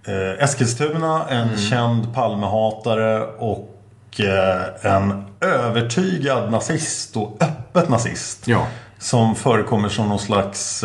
[0.07, 1.28] eh, Eskilstuna.
[1.28, 1.57] En Mm.
[1.59, 3.74] känd Palmehatare och
[4.20, 8.48] eh, en övertygad nazist och öppet nazist.
[8.48, 8.66] Ja.
[8.98, 10.85] Som förekommer som någon slags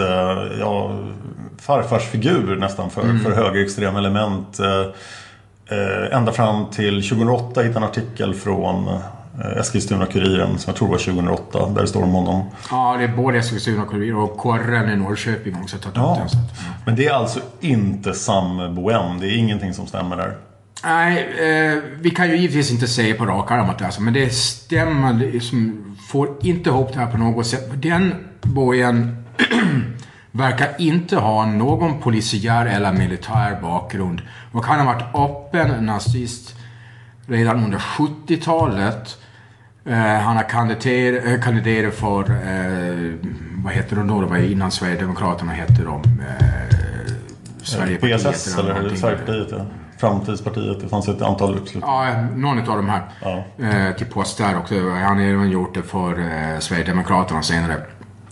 [0.60, 1.00] ja,
[1.62, 4.60] farfarsfigur nästan för, för högerextrema element.
[5.70, 10.98] Eh, ända fram till 2008 hittade en artikel från eh, Eskilstuna-Kuriren som jag tror var
[10.98, 11.70] 2008.
[11.70, 12.44] Där det står om honom.
[12.72, 16.16] Ja, det är både Eskilstuna Kuriren och Korren i Norrköping också tagit Ja.
[16.20, 16.30] den.
[16.30, 19.20] Så att, Men det är alltså inte Sam Boem.
[19.20, 20.38] Det är ingenting som stämmer där.
[20.86, 24.02] Nej, eh, vi kan ju givetvis inte säga på rak arm att det är så,
[24.02, 25.14] men det stämmer.
[25.14, 27.70] Liksom, får inte ihop det här på något sätt.
[27.76, 29.24] Den bojen
[30.36, 34.22] verkar inte ha någon polisiär eller militär bakgrund.
[34.52, 36.56] Och han har varit öppen nazist
[37.26, 39.18] redan under 70-talet.
[39.86, 43.14] Eh, han har kandiderat, eh, kandiderat för, eh,
[43.64, 44.22] vad heter de då?
[44.22, 46.04] Det var innan Sverigedemokraterna hette de.
[46.04, 47.14] Eh,
[47.64, 48.98] Sverigepartiet PSS eller någonting.
[48.98, 49.48] Sverigepartiet.
[49.52, 49.66] Ja.
[49.98, 50.82] Framtidspartiet.
[50.82, 51.84] Det fanns ett antal uppslut.
[51.88, 53.02] Ja, någon av de här.
[53.22, 53.44] Ja.
[53.66, 54.90] Eh, till post där också.
[54.90, 57.82] Han har även gjort det för eh, Sverigedemokraterna senare.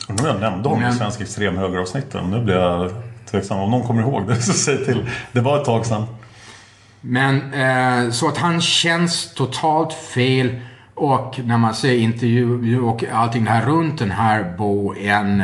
[0.09, 2.31] Undrar om jag nämnde honom i Svensk Extremhögeravsnitten.
[2.31, 2.91] Nu blir jag
[3.31, 3.59] tveksam.
[3.59, 5.09] Om någon kommer ihåg det så säg till.
[5.31, 6.05] Det var ett tag sedan.
[7.01, 10.59] Men eh, så att han känns totalt fel.
[10.95, 15.43] Och när man ser intervju och allting här runt den här Bo N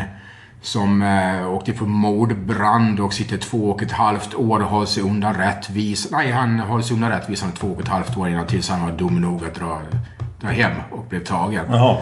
[0.61, 5.03] som eh, åkte för mordbrand och sitter två och ett halvt år och håller sig
[5.03, 6.11] undan rättvis.
[6.11, 8.91] Nej, han håller sig undan rättvisan två och ett halvt år innan tills han var
[8.91, 9.81] dum nog att dra,
[10.41, 11.65] dra hem och blev tagen.
[11.69, 11.97] Jaha.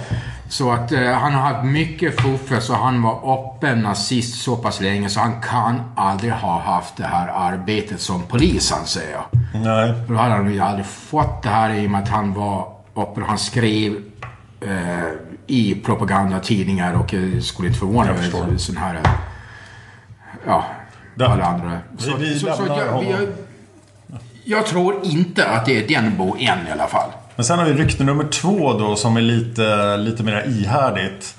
[0.49, 4.81] Så att eh, han har haft mycket fuffens och han var öppen nazist så pass
[4.81, 9.23] länge så han kan aldrig ha haft det här arbetet som polis anser jag.
[9.63, 9.93] Nej.
[10.08, 12.67] För då hade han ju aldrig fått det här i och med att han var
[12.95, 13.23] öppen.
[13.27, 13.95] Han skrev
[14.62, 15.10] eh,
[15.47, 18.95] i propagandatidningar och eh, skulle inte förvåna Jag mig över sån här...
[18.95, 19.01] eh,
[20.47, 20.65] Ja,
[21.15, 21.25] Där.
[21.25, 21.77] alla andra.
[21.91, 23.12] Vi- vi lämnar jag, honom.
[23.12, 23.27] jag,
[24.45, 27.10] jag tror inte att det är den Bo än i alla fall.
[27.35, 31.35] Men sen har vi rykte nummer två då som är lite, lite mer ihärdigt.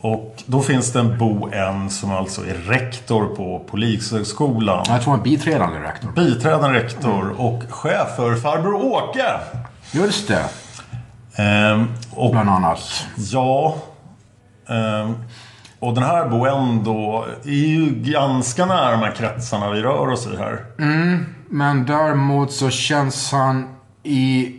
[0.00, 4.84] Och då finns det en Bo N som alltså är rektor på Polishögskolan.
[4.88, 6.12] Jag tror han är biträdande rektor.
[6.16, 9.26] Biträdande rektor och chef för Farbror Åke.
[9.92, 10.44] Just det,
[11.36, 13.06] Ehm, och bland annat.
[13.32, 13.76] ja...
[14.68, 15.14] ehm,
[15.78, 20.08] och den här Bo N då är ju ganska nära de här kretsarna vi rör
[20.08, 20.64] oss i här.
[21.48, 23.68] Men däremot så känns han
[24.02, 24.58] i...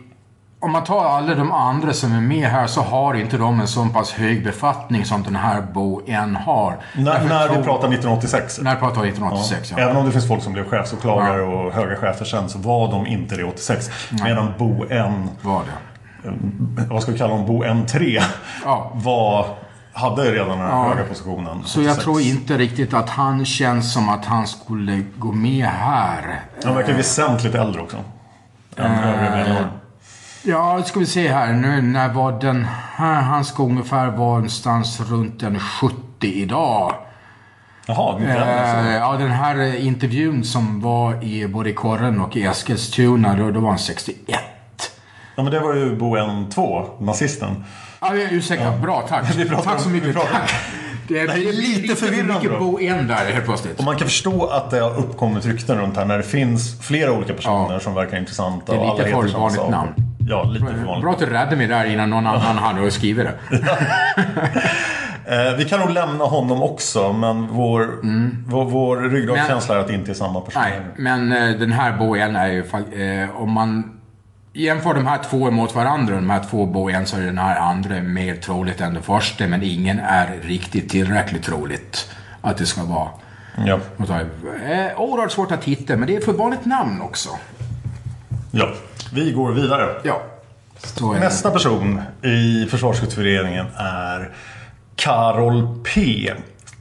[0.64, 3.68] Om man tar alla de andra som är med här så har inte de en
[3.68, 6.76] så pass hög befattning som den här Bo N har.
[6.96, 8.60] När, Därför när vi pratar 1986.
[8.62, 9.78] När vi pratar 1986, ja.
[9.82, 13.06] Även om det finns folk som blev chefsåklagare och höga chefer sen så var de
[13.06, 13.90] inte det 86.
[14.24, 16.30] Medan Bo N, Var det.
[16.90, 18.22] vad ska vi kalla dem, Bo N3
[18.64, 18.90] Ja.
[18.94, 19.46] var,
[19.92, 20.88] hade redan den här Ja.
[20.88, 21.62] höga positionen.
[21.64, 22.04] Så jag 86.
[22.04, 26.40] tror inte riktigt att han känns som att han skulle gå med här.
[26.64, 27.96] Han verkar väsentligt äldre också.
[28.76, 29.08] Än Eh.
[29.42, 29.68] övriga.
[30.46, 31.82] Ja, ska vi se här nu.
[31.82, 33.20] När var den här?
[33.22, 36.94] Han ska ungefär vara någonstans runt en 70 idag.
[37.86, 38.20] Jaha.
[38.20, 43.60] Eh, ja, den här intervjun som var i både Korren och i Eskilstuna, då, då
[43.60, 44.40] var han 61.
[45.36, 47.64] Ja men det var ju Bo N2, nazisten.
[48.00, 48.70] Ja, ursäkta.
[48.82, 49.24] Bra, tack.
[49.64, 50.14] Tack så mycket.
[50.14, 50.54] Tack.
[51.08, 52.58] Det är, Det är lite förvirrande mycket då.
[52.58, 53.78] Bo en där helt plötsligt.
[53.78, 57.12] Och man kan förstå att det har uppkommit rykten runt här när det finns flera
[57.12, 57.80] olika personer Ja.
[57.80, 58.72] som verkar intressanta.
[58.72, 59.70] Det är och alla lite heter för samma vanligt saker.
[59.70, 59.92] namn.
[60.28, 61.02] Ja, lite för vanligt.
[61.02, 63.34] Bra att du räddade mig där innan någon annan hann skriva det.
[65.26, 67.98] Eh, vi kan nog lämna honom också, men vår,
[68.46, 70.62] vår, vår ryggradskänsla är att det inte är samma person.
[70.62, 72.58] Nej, men eh, den här boen är ju...
[72.60, 74.00] Eh, om man
[74.52, 78.02] jämför de här två mot varandra, de här två boen, så är den här andra
[78.02, 79.46] mer troligt än den första.
[79.46, 82.10] Men ingen är riktigt tillräckligt troligt
[82.40, 83.08] att det ska vara.
[83.66, 83.78] Ja.
[84.96, 87.28] Oerhört svårt att hitta, men det är ett för vanligt namn också.
[88.50, 88.68] ja,
[89.14, 89.88] vi går vidare.
[90.02, 90.22] Ja.
[91.20, 94.30] Nästa person i Försvarsskytteföreningen är
[94.96, 96.32] Karol P.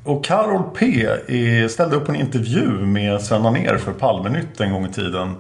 [0.04, 4.86] Och Karol P är, ställde upp en intervju med Sven Anér för Palmenytt en gång
[4.86, 5.36] i tiden.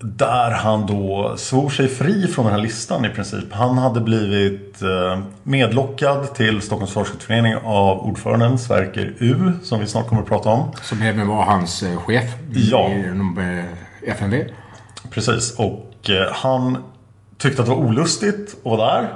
[0.00, 3.52] Där han då svor sig fri från den här listan i princip.
[3.52, 9.52] Han hade blivit eh, medlockad till Stockholms Försvarsskytteförening av ordföranden Sverker U.
[9.62, 10.72] Som vi snart kommer att prata om.
[10.82, 12.88] Som även var hans eh, chef Ja.
[12.88, 14.44] inom eh, FMV.
[15.10, 16.78] Precis, och eh, han
[17.38, 19.08] tyckte att det var olustigt att vara där.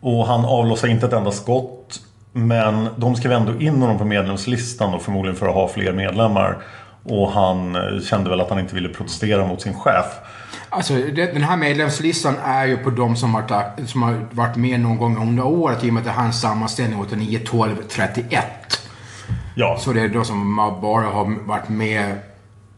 [0.00, 2.00] Och han avlossade inte ett enda skott.
[2.32, 6.62] Men de skrev ändå in honom på medlemslistan och förmodligen för att ha fler medlemmar.
[7.04, 10.06] Och han eh, kände väl att han inte ville protestera mot sin chef.
[10.68, 14.96] Alltså, den här medlemslistan är ju på de som, ak- som har varit med någon
[14.98, 18.44] gång under året i och med att det är en sammanställning 89, 12, 31.
[19.54, 22.14] Ja, Så det är de som bara har varit med,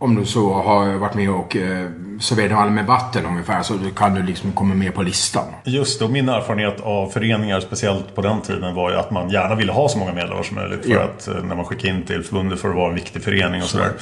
[0.02, 1.86] om du så har varit med och eh,
[2.20, 5.44] serverat allmän vatten ungefär, så kan du liksom komma med på listan.
[5.64, 6.04] just det.
[6.04, 9.72] Och min erfarenhet av föreningar, speciellt på den tiden, var ju att man gärna ville
[9.72, 10.84] ha så många medlemmar som möjligt.
[10.84, 11.00] För Ja.
[11.02, 13.68] att eh, när man skickade in till förbundet för att vara en viktig förening och
[13.68, 13.92] sådär.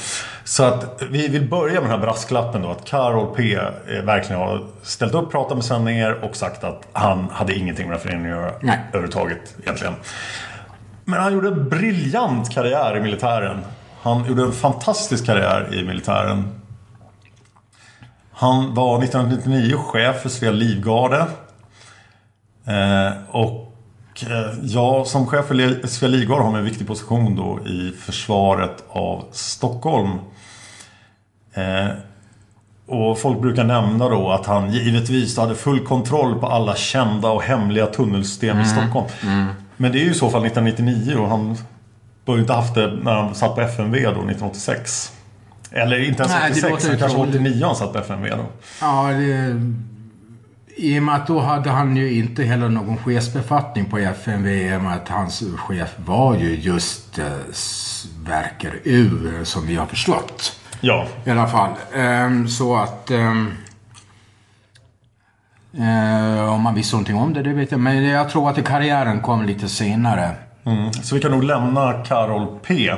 [0.45, 2.71] Så att vi vill börja med den här brasklappen då.
[2.71, 7.29] Att Karol P eh, verkligen har ställt upp, pratat med ner och sagt att han
[7.33, 8.79] hade ingenting med den här föreningen att göra Nej.
[8.89, 9.95] överhuvudtaget egentligen.
[11.05, 13.61] Men han gjorde en briljant karriär i militären.
[14.03, 16.61] Han gjorde en fantastisk karriär i militären.
[18.33, 21.27] Han var 1999 chef för Svea Livgarde.
[22.65, 23.75] Eh, och
[24.23, 29.25] eh, ja, som chef för Svea Livgarde har en viktig position då i försvaret av
[29.33, 30.11] Stockholm.
[31.55, 31.89] Eh,
[32.87, 37.43] och folk brukar nämna då att han givetvis hade full kontroll på alla kända och
[37.43, 39.07] hemliga tunnelsystem i Stockholm.
[39.77, 41.57] Men det är ju i så fall 1999 och han
[42.31, 45.13] bör ju inte haft det när han satt på FMV då 1986.
[45.73, 47.35] Eller inte ens Nej, det 86, låter han kanske troligt.
[47.35, 48.47] 89 han satt på FMV då.
[48.81, 49.61] Ja, det,
[50.77, 54.77] i och med att då hade han ju inte heller någon chefsbefattning på FMV i
[54.77, 60.57] och med att hans chef var ju just eh, Sverker U som vi har förstått.
[60.81, 61.07] Ja.
[61.25, 61.73] I alla fall.
[61.95, 63.11] Ehm, så att...
[63.11, 63.53] ehm,
[65.75, 67.81] eh, om man visste någonting om det, det vet jag.
[67.81, 70.35] Men jag tror att karriären kom lite senare.
[70.65, 70.93] Mm.
[70.93, 72.93] Så vi kan nog lämna Karol P.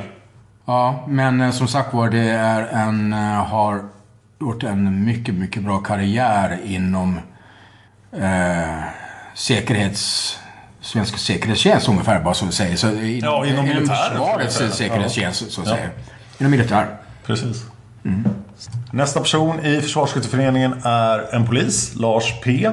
[0.65, 3.13] Ja, men eh, som sagt var, det är en...
[3.13, 3.81] eh, har
[4.41, 7.19] gjort en mycket, mycket bra karriär inom
[8.11, 8.83] eh,
[9.35, 10.37] säkerhets...
[10.81, 12.77] Svensk säkerhetstjänst ungefär, bara så att säga.
[12.77, 14.89] Så, inom, Ja, inom militären, försvarets jag säga.
[14.89, 15.75] säkerhetstjänst, så att Ja.
[15.75, 15.89] säga.
[16.39, 16.87] Inom militär.
[17.25, 17.65] Precis.
[18.91, 22.69] Nästa person i Försvarsskytteföreningen är en polis, Lars P.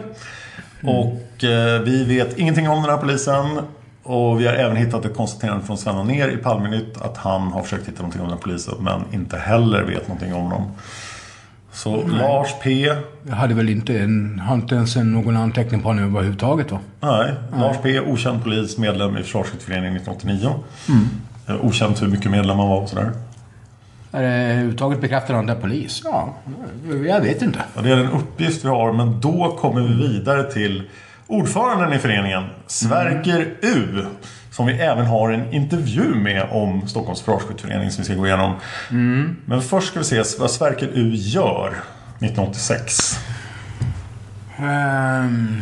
[0.82, 3.46] Och eh, vi vet ingenting om den här polisen.
[4.10, 7.62] Och vi har även hittat ett konstaterande från Sven ner i Palmenytt att han har
[7.62, 10.62] försökt hitta någonting om den polisen men inte heller vet någonting om dem.
[11.72, 12.94] Så Lars P.
[13.22, 16.78] Jag hade väl inte, en, har inte ens en, någon anteckning på honom överhuvudtaget va?
[17.00, 18.00] Nej, Lars P.
[18.00, 20.54] Okänd polis, medlem i Försvarsskytteföreningen 1989.
[21.48, 23.10] Eh, Okänt hur mycket medlem han var och sådär.
[24.12, 26.00] Är det överhuvudtaget bekräftar han det polis?
[26.04, 26.34] Ja,
[27.06, 27.58] jag vet inte.
[27.76, 30.82] Ja, det är den uppgift vi har, men då kommer vi vidare till
[31.30, 34.04] ordföranden i föreningen, Sverker U.
[34.50, 38.54] Som vi även har en intervju med om Stockholms Försvarsskytteförening som vi ska gå igenom.
[39.44, 41.68] Men först ska vi se vad Sverker U gör
[42.18, 43.18] 1986.
[44.58, 45.60] Ehm,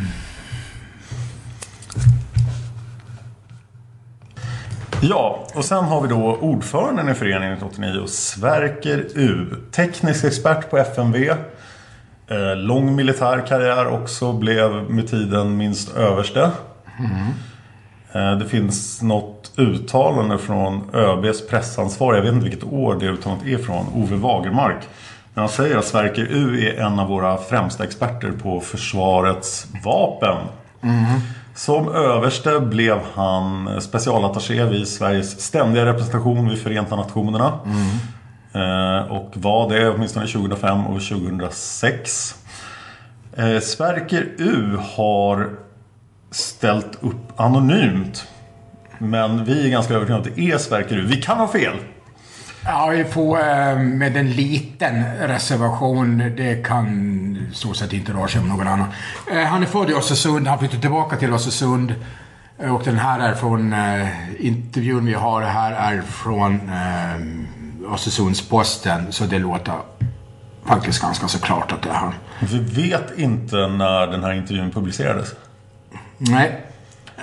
[5.01, 9.45] Ja, och sen har vi då ordföranden i föreningen 1989, Sverker U.
[9.71, 11.33] Teknisk expert på FMV.
[12.29, 16.51] Eh, lång militär karriär också, blev med tiden minst överste.
[18.11, 23.47] Eh, det finns något uttalande från ÖBs pressansvarig, jag vet inte vilket år det uttalandet
[23.47, 24.87] är från, Ove Wagermark.
[25.33, 30.37] När han säger att Sverker U är en av våra främsta experter på försvarets vapen.
[31.55, 37.53] Som överste blev han specialattaché vid Sveriges ständiga representation vid Förenta Nationerna.
[37.65, 37.87] Mm.
[38.59, 42.35] Eh, och var det åtminstone 2005 och 2006.
[43.37, 45.49] Eh, Sverker U har
[46.31, 48.27] ställt upp anonymt.
[48.97, 51.05] Men vi är ganska övertygade om att det är Sverker U.
[51.07, 51.75] Vi kan ha fel.
[52.65, 56.17] ja, vi får eh, med en liten reservation.
[56.37, 56.87] Det kan
[57.51, 58.87] i stort sett inte röra sig om någon annan.
[59.31, 60.47] Eh, han är född i Östersund.
[60.47, 61.95] Han flyttade tillbaka till Östersund.
[62.59, 64.07] Eh, och den här är från eh,
[64.39, 67.19] intervjun vi har här är från eh,
[67.93, 69.11] Östersunds-Posten.
[69.11, 69.73] Så det låter
[70.65, 72.13] faktiskt ganska så klart att det är han.
[72.39, 72.59] Vi
[72.89, 75.33] vet inte när den här intervjun publicerades.
[76.17, 76.65] Nej.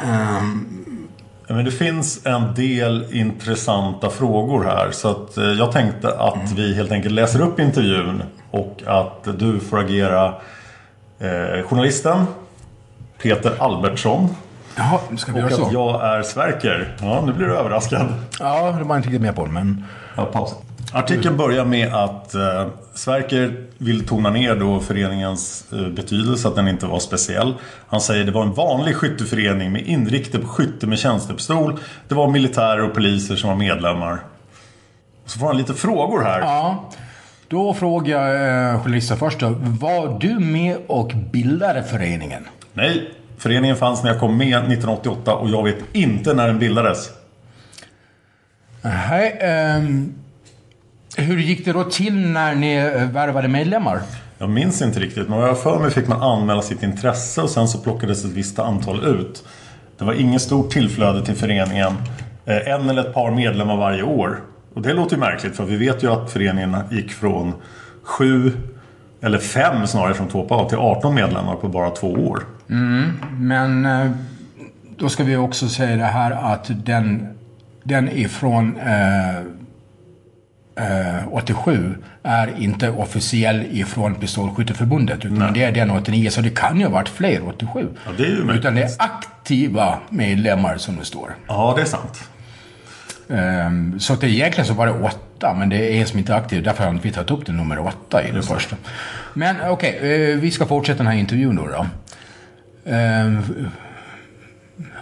[0.04, 0.82] Ehm,
[1.48, 4.90] Men det finns en del intressanta frågor här.
[4.92, 8.22] Så att eh, jag tänkte att vi helt enkelt läser upp intervjun.
[8.50, 10.34] Och att du får agera
[11.18, 12.26] eh, journalisten
[13.22, 14.28] Peter Albertsson.
[14.76, 15.68] jaha, ska vi Och göra att så?
[15.72, 16.96] jag är Sverker.
[17.00, 18.06] Ja, nu blir du överraskad.
[18.40, 19.84] Ja, det var jag inte riktigt med på, men...
[20.16, 20.54] Ja, paus.
[20.92, 26.68] Artikeln börjar med att eh, Sverker vill tona ner då föreningens eh, betydelse, att den
[26.68, 27.54] inte var speciell.
[27.86, 31.78] Han säger det var en vanlig skytteförening med inriktning på skytte med tjänstepistol.
[32.08, 34.20] Det var militärer och poliser som var medlemmar.
[35.26, 36.40] Så får han lite frågor här.
[36.40, 36.84] Ja.
[37.48, 39.54] Då frågar jag eh, journalisten först då.
[39.58, 42.44] Var du med och bildade föreningen?
[42.72, 47.10] Nej, föreningen fanns när jag kom med 1988 och jag vet inte när den bildades.
[48.86, 49.38] Nej.
[49.40, 50.14] ehm,
[51.16, 54.00] hur gick det då till när ni eh, värvade medlemmar?
[54.38, 57.50] Jag minns inte riktigt, men vad jag för mig fick man anmäla sitt intresse och
[57.50, 59.44] sen så plockades ett visst antal ut.
[59.98, 61.92] Det var inget stort tillflöde till föreningen.
[62.46, 64.40] Eh, En eller ett par medlemmar varje år.
[64.74, 67.52] Och det låter ju märkligt för vi vet ju att föreningen gick från
[68.02, 68.52] sju,
[69.20, 72.42] eller fem snarare från två till 18 medlemmar på bara två år.
[73.38, 74.10] Men eh,
[74.98, 77.28] då ska vi också säga det här att den,
[77.86, 79.36] den ifrån eh,
[81.18, 85.24] eh, 87 är inte officiell ifrån Pistolskytteförbundet.
[85.24, 87.88] Utan det är den 89, så det kan ju ha varit fler 87.
[88.06, 88.24] Ja, det.
[88.54, 91.34] Utan det är aktiva medlemmar som det står.
[91.48, 92.20] Ja, det är sant.
[93.30, 96.32] Ehm, Så att det, egentligen så var det åtta, men det är en som inte
[96.32, 96.62] är aktiv.
[96.62, 98.54] Därför har vi tagit upp den nummer åtta i den Just det.
[98.54, 98.76] första.
[99.34, 99.98] Men okej,
[100.32, 101.66] eh, vi ska fortsätta den här intervjun då.
[101.66, 101.86] då.
[102.90, 103.42] Ehm,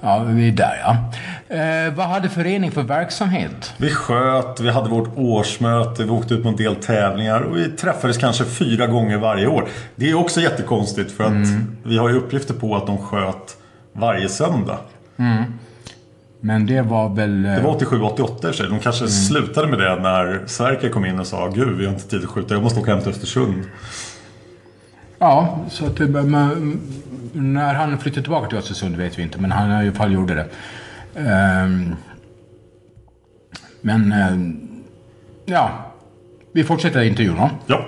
[0.07, 0.97] Ja, vi är där ja.
[1.57, 3.73] Eh, vad hade förening för verksamhet?
[3.77, 7.69] Vi sköt, vi hade vårt årsmöte, vi åkte ut på en del tävlingar och vi
[7.71, 9.69] träffades kanske fyra gånger varje år.
[9.97, 11.49] Det är också jättekonstigt för att
[11.83, 13.57] vi har ju uppgifter på att de sköt
[13.93, 14.79] varje söndag.
[16.41, 17.45] Men det var väl...
[17.47, 21.27] eh, Det var 87-88 så de kanske slutade med det när Sverker kom in och
[21.27, 23.63] sa Gud, vi har inte tid att skjuta, jag måste åka hem till Östersund.
[25.19, 26.81] Ja, så att men,
[27.33, 30.35] när han flyttade tillbaka till Östersund vet vi inte, men han i alla fall gjorde
[30.35, 30.47] det.
[31.21, 31.95] Ehm,
[33.81, 34.69] men, ehm,
[35.45, 35.71] ja.
[36.53, 37.51] Vi fortsätter intervjun då.
[37.67, 37.85] Ja.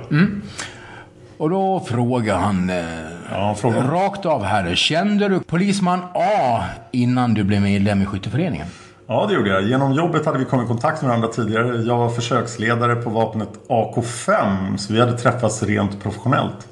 [1.39, 2.85] Och då frågar han eh,
[3.31, 3.83] Ja, fråga.
[3.83, 4.75] rakt av här.
[4.75, 8.67] Kände du polisman A innan du blev medlem i skytteföreningen?
[9.07, 9.63] Ja, det gjorde jag.
[9.63, 11.77] Genom jobbet hade vi kommit i kontakt med varandra tidigare.
[11.83, 16.69] Jag var försöksledare på vapnet AK5, så vi hade träffats rent professionellt.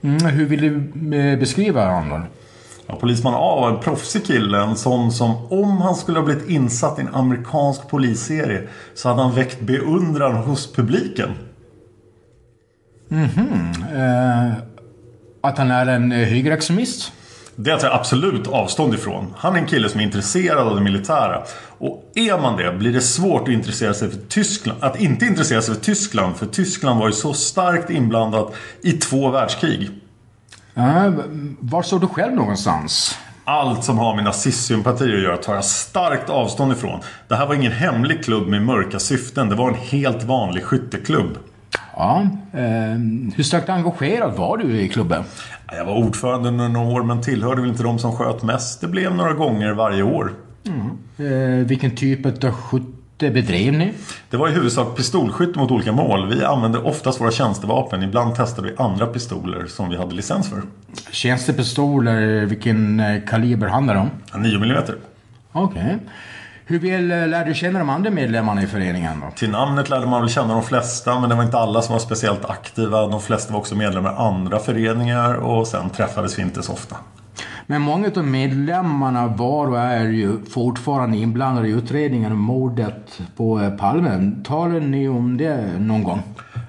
[0.00, 2.22] Mm, hur vill du eh, beskriva honom?
[2.86, 6.48] Ja, polisman A var en proffsig kille, en sån som om han skulle ha blivit
[6.48, 11.30] insatt i en amerikansk polisserie så hade han väckt beundran hos publiken.
[13.94, 14.52] Eh,
[15.40, 17.12] att han är en eh, högerextremist?
[17.58, 19.34] Det tar jag absolut avstånd ifrån.
[19.36, 21.42] Han är en kille som är intresserad av det militära.
[21.78, 24.84] Och är man det blir det svårt att intressera sig för Tyskland.
[24.84, 26.36] Att inte intressera sig för Tyskland.
[26.36, 29.90] För Tyskland var ju så starkt inblandat i två världskrig.
[30.74, 31.12] Ja,
[31.60, 33.18] var står du själv någonstans?
[33.44, 37.00] Allt som har med nazistsympatier att göra tar jag starkt avstånd ifrån.
[37.28, 39.48] Det här var ingen hemlig klubb med mörka syften.
[39.48, 41.38] Det var en helt vanlig skytteklubb.
[41.96, 42.98] Ja, eh,
[43.36, 45.24] hur starkt engagerad var du i klubben?
[45.72, 48.80] Jag var ordförande under några år men tillhörde väl inte de som sköt mest.
[48.80, 50.32] Det blev några gånger varje år.
[51.18, 53.92] Eh, vilken typ av skytte bedrev ni?
[54.30, 56.28] Det var i huvudsak pistolskytte mot olika mål.
[56.28, 58.02] Vi använde oftast våra tjänstevapen.
[58.02, 60.62] Ibland testade vi andra pistoler som vi hade licens för.
[61.10, 64.42] Tjänstepistoler, vilken eh, kaliber handlar det om?
[64.42, 64.82] 9 mm.
[65.52, 65.98] Okej.
[66.68, 69.30] Hur väl eh, lärde du känna de andra medlemmarna i föreningen då?
[69.36, 72.00] Till namnet lärde man väl känna de flesta men det var inte alla som var
[72.00, 73.06] speciellt aktiva.
[73.06, 76.96] De flesta var också medlemmar i andra föreningar och sen träffades vi inte så ofta.
[77.66, 83.60] Men många av medlemmarna var och är ju fortfarande inblandade i utredningen om mordet på
[83.60, 84.32] eh, Palme.
[84.44, 86.22] Talar ni om det någon gång?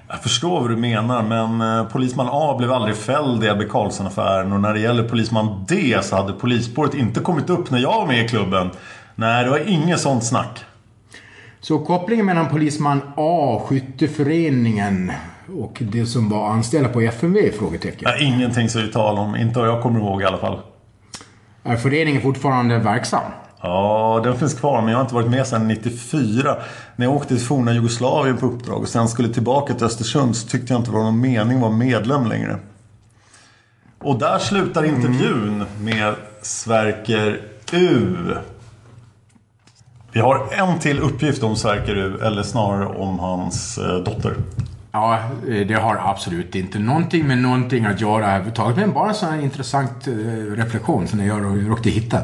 [0.08, 4.52] Jag förstår vad du menar men eh, polisman A blev aldrig fälld i Ebbe Carlsson-affären
[4.52, 8.06] och när det gäller polisman D så hade polisspåret inte kommit upp när jag var
[8.06, 8.70] med i klubben.
[9.20, 10.64] Nej, det var inget sånt snack.
[11.60, 15.12] Så kopplingen mellan polisman A, skytteföreningen
[15.58, 17.50] och det som var anställda på FMV?
[17.58, 18.10] Frågetecken.
[18.10, 19.36] Nej, ingenting så vi talar om.
[19.36, 20.60] Inte vad jag kommer ihåg i alla fall.
[21.62, 23.22] Är föreningen fortfarande verksam?
[23.60, 26.56] Ja, den finns kvar men jag har inte varit med sedan 94.
[26.96, 30.48] När jag åkte till forna Jugoslavien på uppdrag och sen skulle tillbaka till Östersund så
[30.48, 32.58] tyckte jag inte det var någon mening att vara medlem längre.
[33.98, 37.40] Och där slutar intervjun med Sverker
[37.72, 38.16] U.
[40.12, 44.34] Vi har en till uppgift om Sverker U, eller snarare om hans eh, dotter.
[44.92, 48.76] Ja, eh, det har absolut inte någonting med någonting att göra överhuvudtaget.
[48.76, 50.12] Men bara en sån här intressant eh,
[50.56, 52.16] reflektion som jag råkade hitta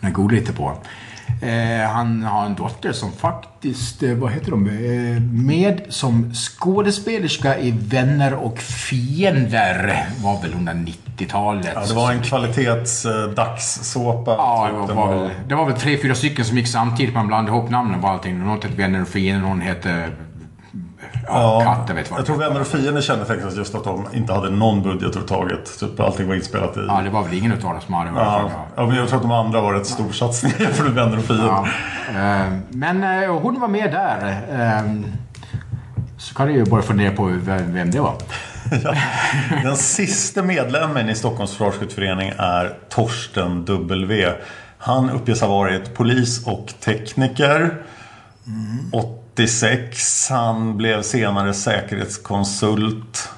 [0.00, 0.72] när jag googlade lite på.
[1.42, 7.58] Eh, han har en dotter som faktiskt, eh, vad heter de, eh, med som skådespelerska
[7.58, 11.72] i Vänner och Fiender var väl under 90-talet.
[11.74, 13.06] Ja, det var en kvalitets
[13.36, 14.30] dagssåpa.
[14.30, 14.88] Ja, typ.
[14.88, 17.14] det var, väl, det var väl tre, fyra stycken som gick samtidigt.
[17.14, 18.38] Man blandade ihop namnen på allting.
[18.38, 20.08] Någon hette Vänner och Fiender, någon hette...
[21.26, 24.50] Ja, Katten vet vad Jag tror Vänner och Fiender kännetecknas just att de inte hade
[24.50, 25.78] någon budget överhuvudtaget.
[25.80, 26.80] Typ allting var inspelat i...
[26.88, 28.10] Ja, det var väl ingen utav dem som hade.
[28.16, 31.46] Ja, ja, men jag tror att de andra var rätt storsatsningar med Vänner och Fiender.
[31.46, 31.66] Ja.
[32.42, 34.42] Eh, Men eh, hon var med där.
[34.50, 34.92] Eh,
[36.18, 38.14] Så kan du ju bara fundera på vem det var.
[38.84, 38.94] Ja.
[39.62, 44.32] Den sista medlemmen i Stockholms försvarsskytteförening är Torsten W.
[44.78, 47.82] Han uppges ha varit polis och tekniker.
[49.38, 50.30] 86.
[50.30, 53.28] Han blev senare säkerhetskonsult.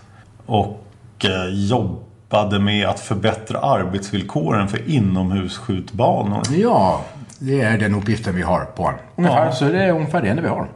[0.47, 0.85] Och
[1.25, 6.43] eh, jobbade med att förbättra arbetsvillkoren för inomhusskjutbanor.
[6.51, 7.01] Ja,
[7.39, 9.01] det är den uppgiften vi har på honom.
[9.17, 9.53] Ungefär, Ja.
[9.53, 10.69] så det är ungefär det vi har.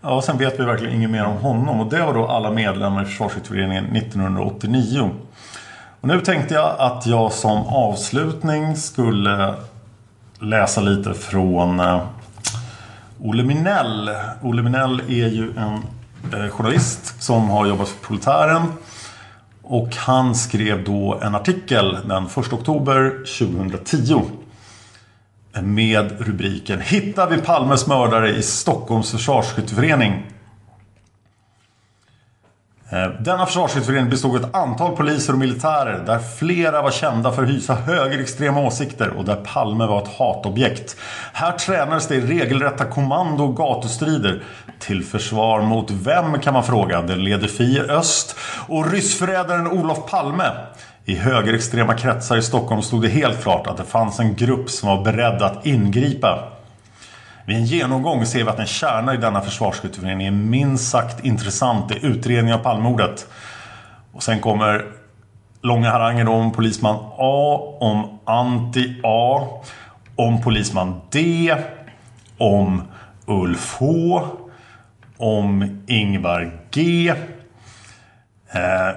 [0.00, 1.80] Ja, och sen vet vi verkligen inget mer om honom.
[1.80, 5.10] Och det var då alla medlemmar i Försvarsskytteföreningen 1989.
[6.00, 9.54] Och nu tänkte jag att jag som avslutning skulle
[10.38, 12.00] läsa lite från eh,
[13.26, 14.10] Olle Minell.
[14.42, 15.74] Olle Minell är ju en
[16.32, 18.62] eh, journalist som har jobbat för Proletären.
[19.62, 24.22] Och han skrev då en artikel den 1 oktober 2010.
[25.62, 30.26] Med rubriken Hittar vi Palmes mördare i Stockholms försvarsskytteförening.
[32.94, 37.42] Eh, denna försvarsskytteförening bestod av ett antal poliser och militärer där flera var kända för
[37.42, 40.96] att hysa högerextrema åsikter och där Palme var ett hatobjekt.
[41.32, 44.42] Här tränades det i regelrätta kommando och gatustrider.
[44.78, 47.02] Till försvar mot vem kan man fråga?
[47.02, 48.36] Den leder Fi Öst
[48.68, 50.50] och ryssförrädaren Olof Palme.
[51.04, 54.88] I högerextrema kretsar i Stockholm stod det helt klart att det fanns en grupp som
[54.88, 56.53] var beredd att ingripa.
[57.46, 61.90] Vid en genomgång ser vi att en kärna i denna försvarsskytteförening är minst sagt intressant
[61.90, 63.26] i utredningen av Palmemordet.
[64.12, 64.84] Och sen kommer
[65.60, 69.48] långa haranger om polisman A, om anti-A,
[70.16, 71.54] om polisman D,
[72.38, 72.82] om
[73.26, 74.22] Ulf H,
[75.16, 77.08] om Ingvar G.
[78.52, 78.90] Eh,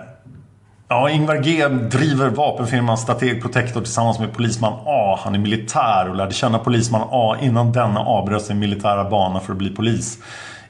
[0.87, 5.19] ja, Ingvar G driver vapenfirman Strateg Protector tillsammans med polisman A.
[5.23, 9.51] Han är militär och lärde känna polisman A innan denna avbröt sin militära bana för
[9.51, 10.19] att bli polis.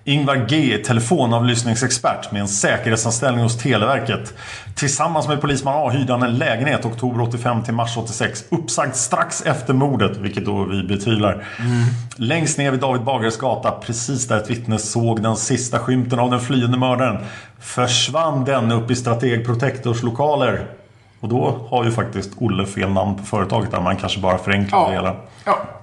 [0.07, 4.33] Ingvar G telefonavlyssningsexpert med en säkerhetsanställning hos Televerket.
[4.75, 8.43] Tillsammans med polisman A hyrde han en lägenhet oktober 85 till mars 86.
[8.49, 11.31] Uppsagd strax efter mordet, vilket då vi betvivlar.
[11.33, 11.83] Mm.
[12.15, 16.31] Längst ner vid David Bagares gata, precis där ett vittne såg den sista skymten av
[16.31, 17.17] den flyende mördaren,
[17.59, 20.67] försvann den upp i Strateg Protectors lokaler.
[21.19, 23.81] Och då har ju faktiskt Olle fel namn på företaget där.
[23.81, 24.87] Man kanske bara förenklar ja.
[24.87, 25.15] det hela.
[25.45, 25.76] Ja.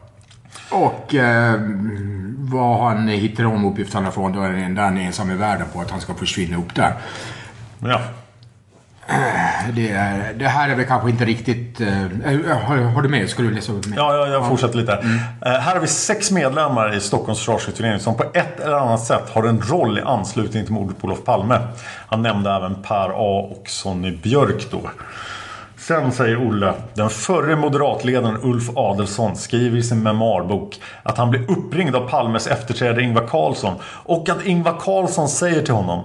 [0.75, 1.61] Och eh,
[2.39, 5.81] vad han hittar de uppgifterna från, då är det enda han ensam i världen på
[5.81, 6.93] att han ska försvinna upp där.
[7.79, 8.01] Ja.
[9.07, 11.81] Eh, det, är, det, här är väl kanske inte riktigt...
[11.81, 11.87] Uh,
[12.49, 13.29] har, har, du med?
[13.29, 13.87] Ska du läsa upp?
[13.87, 13.99] Med?
[13.99, 14.93] Ja, jag, jag fortsätter lite.
[14.93, 15.16] Mm.
[15.16, 19.31] Uh, här har vi sex medlemmar i Stockholms försvarsutredning som på ett eller annat sätt
[19.33, 21.59] har en roll i anslutning till mordet på Olof Palme.
[22.07, 24.81] Han nämnde även Per A och Sonny Björk då.
[25.87, 31.51] Sen säger Olle, den förre moderatledaren Ulf Adelsson skriver i sin memoarbok att han blir
[31.51, 33.74] uppringd av Palmes efterträdare Ingvar Carlsson
[34.05, 36.05] och att Ingvar Carlsson säger till honom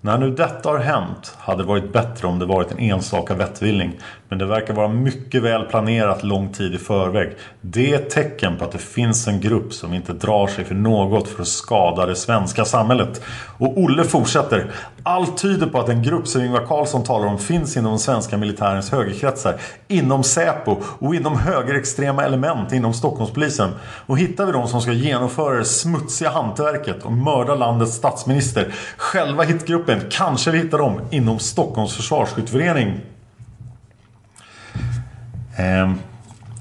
[0.00, 3.92] när nu detta har hänt hade det varit bättre om det varit en enstaka vettvilling.
[4.34, 7.36] Men det verkar vara mycket väl planerat lång tid i förväg.
[7.60, 10.74] Det är ett tecken på att det finns en grupp som inte drar sig för
[10.74, 13.22] något för att skada det svenska samhället.
[13.58, 14.70] Och Olle fortsätter.
[15.02, 18.36] Allt tyder på att den grupp som Ingvar Carlsson talar om finns inom den svenska
[18.36, 19.54] militärens högerkretsar.
[19.88, 23.70] Inom Säpo och inom högerextrema element inom Stockholmspolisen.
[24.06, 28.74] Och hittar vi de som ska genomföra det smutsiga hantverket och mörda landets statsminister.
[28.96, 33.00] Själva hitgruppen kanske vi hittar dem inom Stockholms försvarsskytteförening.
[35.56, 35.92] Eh,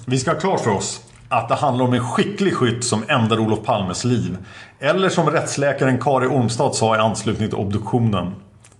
[0.06, 3.40] vi ska ha klart för oss att det handlar om en skicklig skytt som ändar
[3.40, 4.38] Olof Palmes liv.
[4.80, 8.36] Eller som rättsläkaren Kari Ormstad sa i anslutning till obduktionen.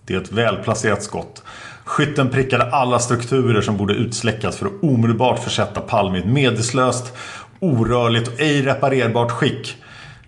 [0.06, 1.42] Det är ett välplacerat skott.
[1.84, 7.12] Skytten prickade alla strukturer som borde utsläckas för att omedelbart försätta Palme i ett medelslöst,
[7.60, 9.76] orörligt och ej reparerbart skick.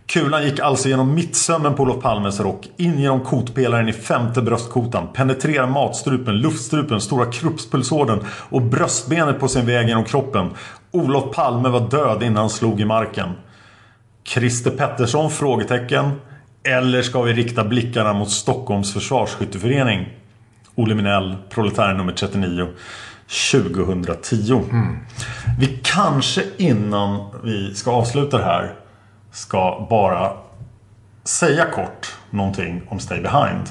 [0.07, 5.09] Kulan gick alltså genom mittsömmen på Olof Palmes rock, in genom kotpelaren i femte bröstkotan,
[5.12, 10.50] penetrerar matstrupen, luftstrupen, stora kroppspulsådern och bröstbenet på sin väg genom kroppen.
[10.90, 13.28] Olof Palme var död innan han slog i marken.
[14.24, 15.30] Christer Pettersson?
[15.30, 16.11] Frågetecken.
[16.62, 20.09] Eller ska vi rikta blickarna mot Stockholms försvarsskytteförening?
[20.74, 22.66] Olle Minell, proletär nummer 39.
[23.52, 24.62] 2010.
[24.70, 24.98] Mm.
[25.59, 28.74] Vi kanske innan vi ska avsluta det här
[29.37, 30.32] ska bara
[31.24, 33.70] säga kort någonting om Stay Behind.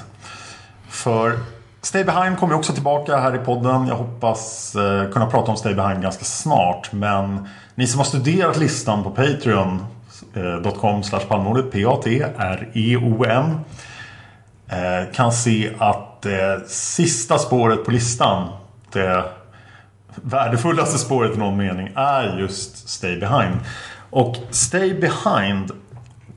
[0.88, 1.38] För
[1.82, 3.86] Stay Behind kommer också tillbaka här i podden.
[3.86, 6.92] Jag hoppas eh, kunna prata om Stay Behind ganska snart.
[6.92, 13.60] Men ni som har studerat listan på Patreon.com eh, slash palmordet P-A-T-R-E-O-N
[14.68, 18.48] eh, kan se att det sista spåret på listan
[18.92, 19.24] det
[20.22, 23.56] värdefullaste spåret i någon mening är just Stay Behind.
[24.10, 25.72] Och Stay Behind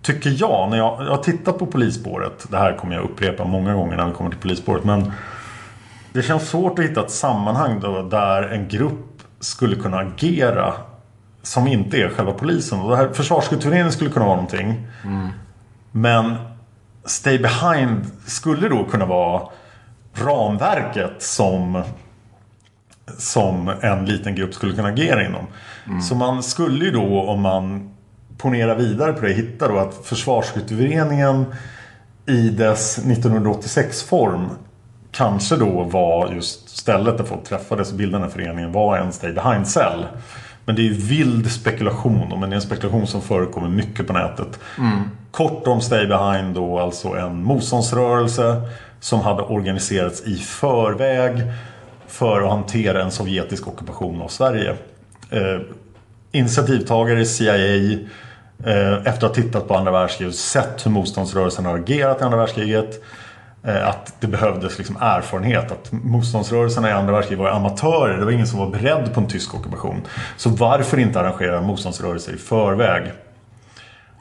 [0.01, 2.47] tycker jag, när jag, jag har tittat på polisspåret.
[2.51, 4.83] Det här kommer jag upprepa många gånger när vi kommer till polisspåret.
[4.83, 5.11] Men
[6.13, 10.73] det känns svårt att hitta ett sammanhang då, där en grupp skulle kunna agera
[11.41, 12.79] som inte är själva polisen.
[12.79, 14.87] Och det här Försvarskultureringen skulle kunna vara någonting.
[15.03, 15.27] Mm.
[15.91, 16.35] Men
[17.05, 19.41] Stay Behind skulle då kunna vara
[20.13, 21.83] ramverket som
[23.17, 25.45] som en liten grupp skulle kunna agera inom.
[25.87, 26.01] Mm.
[26.01, 27.89] Så man skulle ju då om man
[28.37, 31.45] ponerar vidare på det hitta då att Försvarsskytteföreningen
[32.25, 34.49] i dess 1986 form
[35.11, 39.11] kanske då var just stället där folk träffades och bildade den här föreningen var en
[39.11, 40.05] Stay Behind-cell.
[40.65, 44.59] Men det är vild spekulation men det är en spekulation som förekommer mycket på nätet.
[44.77, 44.99] Mm.
[45.31, 48.61] Kort om Stay Behind då alltså en motståndsrörelse
[48.99, 51.43] som hade organiserats i förväg
[52.09, 54.75] för att hantera en sovjetisk ockupation av Sverige.
[55.29, 55.59] Eh,
[56.31, 57.55] initiativtagare CIA
[58.65, 62.37] eh, efter att ha tittat på andra världskriget sett hur motståndsrörelsen har agerat i andra
[62.37, 63.03] världskriget
[63.63, 65.71] eh, att det behövdes liksom erfarenhet.
[65.71, 68.17] Att motståndsrörelserna i andra världskriget var amatörer.
[68.17, 70.01] Det var ingen som var beredd på en tysk ockupation.
[70.37, 73.11] Så varför inte arrangera motståndsrörelser i förväg?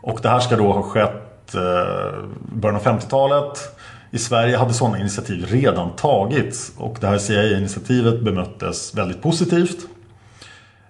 [0.03, 3.78] Och det här ska då ha skett eh, början av 50-talet.
[4.11, 9.79] I Sverige hade sådana initiativ redan tagits och det här CIA-initiativet bemöttes väldigt positivt.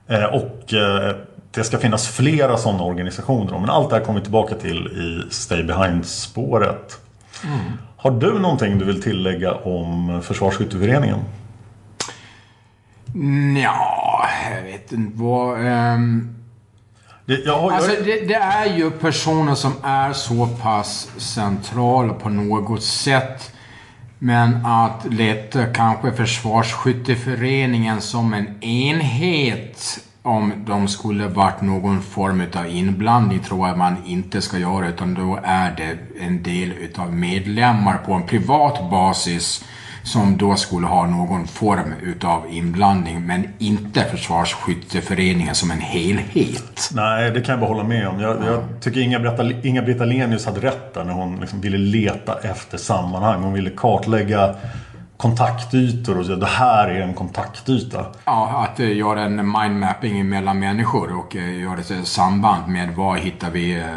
[0.06, 1.16] Eh, och eh,
[1.50, 3.58] det ska finnas flera sådana organisationer.
[3.58, 7.00] Men allt det här kommer vi tillbaka till i Stay Behind-spåret.
[7.44, 7.58] Mm.
[7.96, 11.18] Har du någonting du vill tillägga om Försvarsskytteföreningen?
[13.62, 15.66] Ja, jag vet inte vad...
[15.66, 16.37] Um...
[17.28, 22.28] Det, jag, Alltså, jag, det, det är ju personer som är så pass centrala på
[22.28, 23.52] något sätt.
[24.18, 32.66] Men att leta kanske Försvarsskytteföreningen som en enhet om de skulle varit någon form av
[32.66, 37.98] inblandning tror jag man inte ska göra utan då är det en del utav medlemmar
[38.06, 39.64] på en privat basis
[40.08, 46.90] som då skulle ha någon form utav inblandning men inte Försvarsskytteföreningen som en helhet.
[46.92, 48.20] nej, det kan jag bara hålla med om.
[48.20, 52.78] Jag, jag tycker Inga-Britta Inga Lenius hade rätt där när hon liksom ville leta efter
[52.78, 53.42] sammanhang.
[53.42, 54.54] Hon ville kartlägga
[55.16, 58.06] kontaktytor och säga det här är en kontaktyta.
[58.24, 63.16] Ja, att eh, göra en mindmapping mellan människor och eh, göra ett samband med var
[63.16, 63.94] hittar vi eh, eh,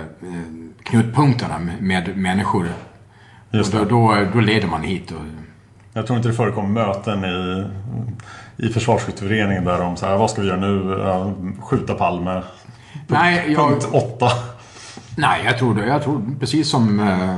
[0.84, 2.68] knutpunkterna med, människor.
[3.52, 5.12] Just och då, då, då leder man hit.
[5.12, 5.22] Och,
[5.94, 7.66] Jag tror inte det förekommer möten i,
[8.58, 11.56] i försvarsskytteföreningen där de säger vad ska vi göra nu?
[11.62, 12.42] Skjuta Palme.
[13.08, 14.28] nej, jag, Punkt åtta.
[15.18, 15.86] nej, jag tror det.
[15.86, 17.38] Jag tror precis som eh,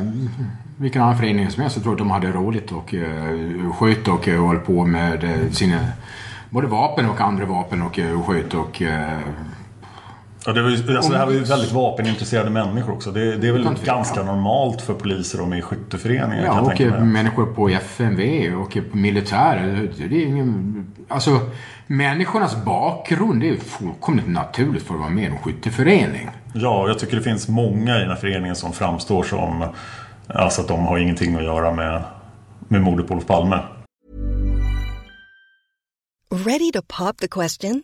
[0.78, 1.76] vilken annan förening som helst.
[1.78, 5.52] Jag tror att de hade roligt och eh, sköt och eh, höll på med eh,
[5.52, 5.80] sina
[6.50, 9.20] både vapen och andra vapen och eh, sköt och eh,
[10.46, 13.12] Ja, det, var ju, alltså, det här var ju väldigt vapenintresserade människor också.
[13.12, 17.46] Det, det är väl ganska normalt för poliser och med i skytteföreningar Ja, och människor
[17.46, 19.90] på FMV och på militär.
[19.98, 20.86] Det är ingen...
[21.08, 21.40] Alltså,
[21.88, 26.30] människornas bakgrund det är fullkomligt naturligt för att vara med i en skytteförening.
[26.54, 29.66] Ja, jag tycker det finns många i den här föreningen som framstår som
[30.28, 32.04] alltså att de har ingenting att göra med,
[32.68, 33.60] med mordet på Olof Palme.
[36.46, 37.84] Ready to pop the question?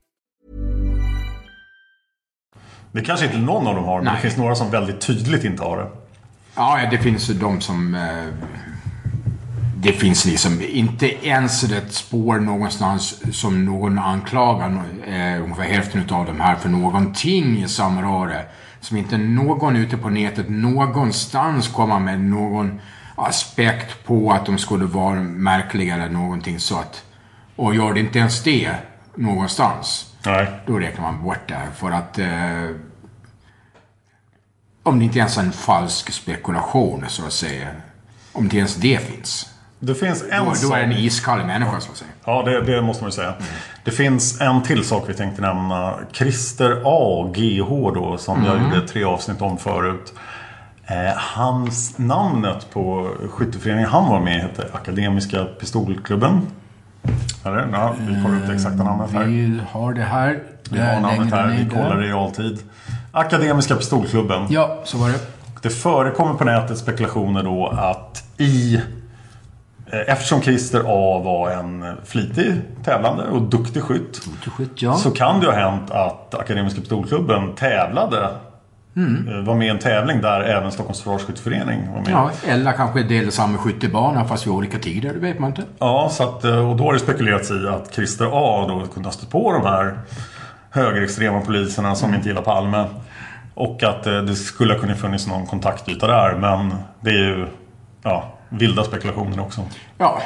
[2.91, 4.13] Det kanske inte någon av dem har, men Nej.
[4.15, 5.87] det finns några som väldigt tydligt inte har det.
[6.55, 7.95] Ja, det finns ju de som...
[7.95, 8.51] Eh,
[9.75, 16.25] det finns liksom inte ens ett spår någonstans som någon anklagar eh, ungefär hälften av
[16.25, 18.45] de här för någonting i samröre.
[18.79, 22.79] Som inte någon ute på nätet någonstans kommer med någon
[23.15, 27.03] aspekt på att de skulle vara märkliga eller någonting så att...
[27.55, 28.75] Och gör det inte ens det
[29.15, 30.10] någonstans.
[30.25, 30.47] Nej.
[30.65, 31.67] Då räknar man bort det.
[31.75, 32.19] För att...
[32.19, 32.75] Eh,
[34.83, 37.67] om det inte ens är en falsk spekulation, så att säga.
[38.31, 39.47] Om inte ens det finns.
[39.79, 42.11] Det finns en Då, då är det en iskall människa, så att säga.
[42.25, 43.33] Ja, det, det måste man ju säga.
[43.83, 45.99] Det finns en till sak vi tänkte nämna.
[46.11, 47.31] Christer A.
[47.35, 50.13] GH då, som jag gjorde tre avsnitt om förut.
[50.85, 56.47] Eh, hans namnet på skytteföreningen han var med i hette Akademiska Pistolklubben.
[57.45, 57.69] Eller?
[57.73, 59.23] Ja, vi kollar upp det exakta namnet här.
[59.25, 60.39] Vi har det här.
[60.71, 62.03] Vi har namnet här, vi kollar ner.
[62.03, 62.59] i realtid.
[63.11, 64.45] Akademiska Pistolklubben.
[64.49, 65.19] Ja, så var det.
[65.61, 68.75] Det förekommer på nätet spekulationer då att i...
[68.75, 74.21] eh, Eftersom Christer A var en flitig tävlande och duktig skytt.
[74.57, 74.93] Skytt, ja.
[74.95, 78.27] Så kan det ju ha hänt att Akademiska Pistolklubben tävlade.
[78.95, 82.11] Eh, Var med i en tävling där även Stockholms Försvarsskytteförening var med.
[82.11, 85.63] Ja, eller kanske delade samma skyttebana fast vid olika tider, det vet man inte.
[85.79, 89.07] Ja, så att, eh, och då har det spekulerats i att Christer A då kunde
[89.07, 89.99] ha stött på de här
[90.69, 92.85] högerextrema poliserna som inte gillar Palme.
[93.53, 96.35] Och att eh, det skulle ha kunnat funnits någon kontaktyta där.
[96.35, 97.47] Men det är ju
[98.03, 99.61] ja, vilda spekulationer också.
[99.97, 100.21] Ja.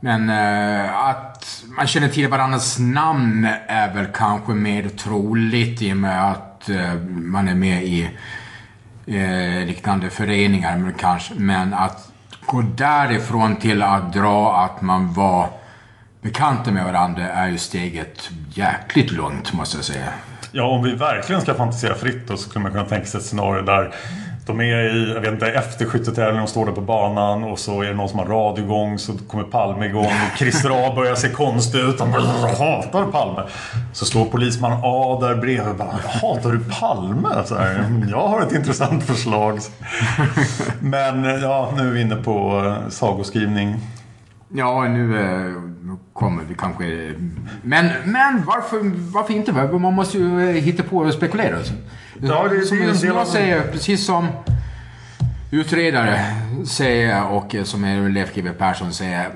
[0.00, 5.96] Men eh, att man känner till varandras namn är väl kanske mer troligt i och
[5.96, 8.10] med att Eh, man är med i
[9.06, 10.78] eh, liknande föreningar.
[10.78, 12.12] Men, kanske, men att
[12.46, 15.48] gå därifrån till att dra att man var
[16.20, 20.08] bekanta med varandra är ju steget jäkligt långt måste jag säga.
[20.52, 23.26] Ja, om vi verkligen ska fantisera fritt då så skulle man kunna tänka sig ett
[23.26, 23.94] scenario där
[24.46, 27.82] de är i, jag vet inte, efter skyttetävlingen de står där på banan och så
[27.82, 31.14] är det någon som har radio igång så kommer Palme igång och Christer A börjar
[31.14, 32.00] se konstig ut.
[32.00, 33.42] Han hatar Palme.
[33.92, 37.28] Så står polisman A där bredvid och bara Hatar du Palme?
[37.44, 39.58] Så här, mm, jag har ett intressant förslag.
[40.80, 43.76] Men ja, nu är vi inne på eh, sagoskrivning.
[44.48, 46.84] Ja, eh, nu kommer vi kanske...
[46.84, 47.12] Eh,
[47.62, 49.52] men, men varför, varför inte?
[49.52, 51.56] Man måste ju hitta på och spekulera.
[51.56, 51.74] Alltså.
[52.24, 53.26] Ja, det, som, det är en som del jag av...
[53.26, 54.28] säger, precis som
[55.50, 56.20] utredare
[56.66, 59.30] säger och som är Leif GW Persson säger.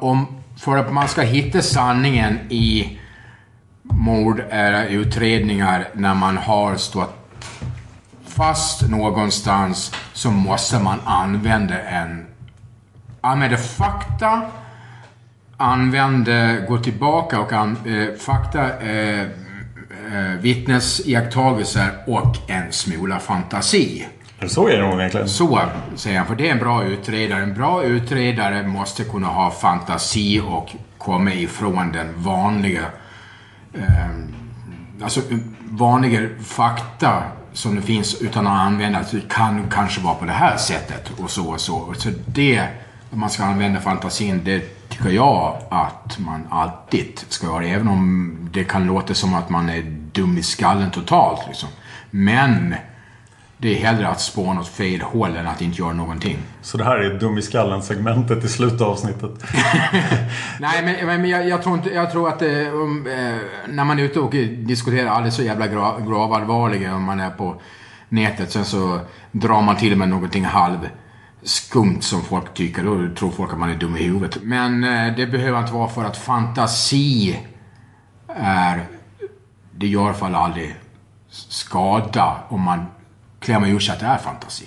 [0.00, 0.26] Om,
[0.56, 2.98] för att man ska hitta sanningen i
[3.82, 7.14] mordutredningar när man har stått
[8.26, 12.26] fast någonstans så måste man använda en...
[13.20, 14.42] Använda fakta,
[15.56, 19.26] använda, gå tillbaka och an, eh, fakta, eh,
[20.12, 24.06] eh, vittnesiakttagelser och en smula fantasi.
[24.46, 25.28] Så är det nog egentligen.
[25.28, 25.60] Så
[25.96, 27.42] säger han, för det är en bra utredare.
[27.42, 32.84] En bra utredare måste kunna ha fantasi och komma ifrån den vanliga,
[33.74, 34.08] eh,
[35.02, 35.20] alltså
[35.70, 40.56] vanliga fakta som det finns utan att använda det kan kanske vara på det här
[40.56, 41.94] sättet och så och så.
[41.96, 42.62] Så det,
[43.10, 47.64] om man ska använda fantasin, det tycker jag att man alltid ska göra.
[47.64, 49.82] Även om det kan låta som att man är
[50.12, 51.40] dum i skallen totalt.
[51.48, 51.68] Liksom.
[52.10, 52.74] Men
[53.60, 56.38] det är hellre att spåna åt fel håll än att inte göra någonting.
[56.62, 59.30] Så det här är dum i skallen-segmentet i slutet av avsnittet.
[60.60, 63.36] Nej, men, men jag, jag, tror inte, jag tror att eh, um, eh,
[63.68, 67.60] när man är ute och diskuterar aldrig så jävla gra, gravallvarliga om man är på
[68.08, 68.52] nätet.
[68.52, 69.00] Sen så
[69.32, 70.88] drar man till med någonting halv
[71.48, 72.82] skumt som folk tycker.
[72.84, 74.38] Då tror folk att man är dum i huvudet.
[74.42, 77.38] Men eh, det behöver inte vara för att fantasi
[78.36, 78.80] är...
[79.76, 80.74] Det gör i alla fall aldrig
[81.30, 82.86] skada om man
[83.40, 84.64] klämmer ur sig att det är fantasi.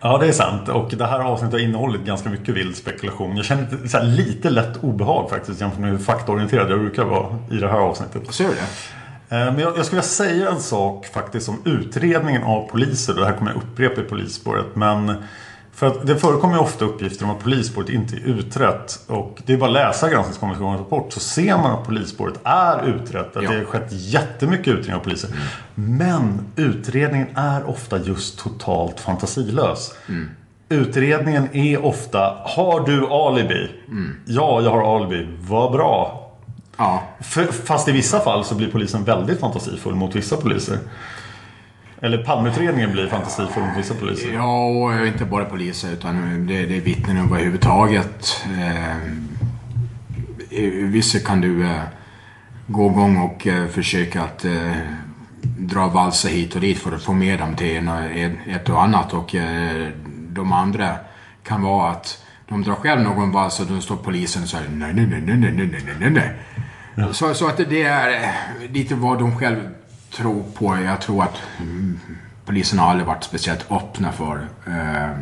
[0.00, 0.68] Ja, det är sant.
[0.68, 3.36] Och det här avsnittet har innehållit ganska mycket vild spekulation.
[3.36, 7.68] Jag känner lite- lätt obehag faktiskt jämfört med hur faktaorienterad jag brukar vara i det
[7.68, 8.34] här avsnittet.
[8.34, 8.60] Ser du det?
[9.36, 13.14] Eh, Men jag, jag skulle vilja säga en sak faktiskt om utredningen av poliser.
[13.14, 14.66] Det här kommer jag upprepa i polisspåret.
[14.76, 15.08] Men
[15.82, 19.00] för att det förekommer ju ofta uppgifter om att polisspåret inte är utrett.
[19.06, 23.36] Och det är bara att läsa Granskningskommissionens rapport så ser man att polisspåret är utrett.
[23.36, 23.50] Att Ja.
[23.50, 25.30] det har skett jättemycket utredning av poliser.
[25.74, 29.94] Men utredningen är ofta just totalt fantasilös.
[30.68, 33.70] Utredningen är ofta Har du alibi?
[34.26, 35.28] Ja, jag har alibi.
[35.40, 36.30] Vad bra.
[36.76, 37.02] Ja.
[37.20, 40.78] För, fast i vissa fall så blir polisen väldigt fantasifull mot vissa poliser.
[42.04, 44.32] Eller Palmeutredningen blir fantasifull mot vissa poliser.
[44.32, 48.44] Ja, och inte bara poliser utan det, det är vittnen överhuvudtaget.
[48.60, 48.96] Eh,
[50.82, 51.82] vissa kan du eh,
[52.66, 54.76] gå igång och eh, försöka att eh,
[55.42, 57.88] dra valsa hit och dit för att få med dem till en,
[58.48, 59.12] ett och annat.
[59.12, 59.88] Och eh,
[60.28, 60.96] de andra
[61.42, 64.92] kan vara att de drar själv någon vals och då står polisen och säger nej,
[64.94, 66.32] nej, nej, nej, nej, nej, nej.
[66.94, 67.12] Ja.
[67.12, 69.62] Så, så att det är eh, lite vad de själva
[70.16, 70.78] tro på.
[70.78, 72.00] Jag tror att mm,
[72.44, 75.18] polisen har aldrig varit speciellt öppna för, eh,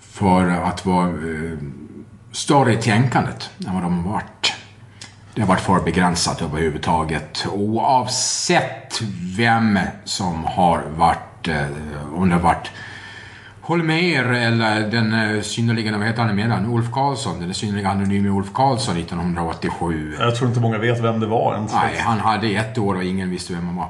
[0.00, 1.58] för att vara eh,
[2.32, 4.52] större i tänkandet än vad de har varit.
[5.34, 7.46] Det har varit för begränsat överhuvudtaget.
[7.52, 9.02] Oavsett
[9.36, 11.66] vem som har varit, eh,
[12.14, 12.70] om det har varit
[13.62, 18.52] Holmér eller den eh, synnerligen, vad heter han emellan, Ulf Karlsson, den synnerligen anonyme Ulf
[18.52, 20.14] Karlsson 1987.
[20.18, 21.72] Jag tror inte många vet vem det var ens.
[21.72, 23.88] Nej, han hade ett år och ingen visste vem han var.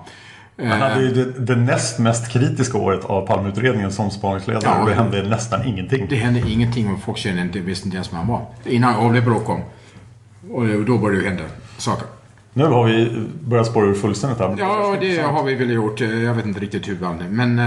[0.68, 4.62] Han hade ju det, det näst mest kritiska året av Palmeutredningen som spaningsledare.
[4.64, 4.82] Ja.
[4.82, 6.06] och det hände nästan ingenting.
[6.10, 8.46] Det hände ingenting och folk kände inte, visste inte ens vem han var.
[8.64, 9.60] Innan Avlebrå kom.
[10.50, 11.44] Och då började det hända
[11.78, 12.06] saker.
[12.52, 14.56] Nu har vi börjat spåra ur fullständigt här.
[14.58, 16.00] Ja, det har vi väl gjort.
[16.00, 17.28] Jag vet inte riktigt hur.
[17.28, 17.58] Men...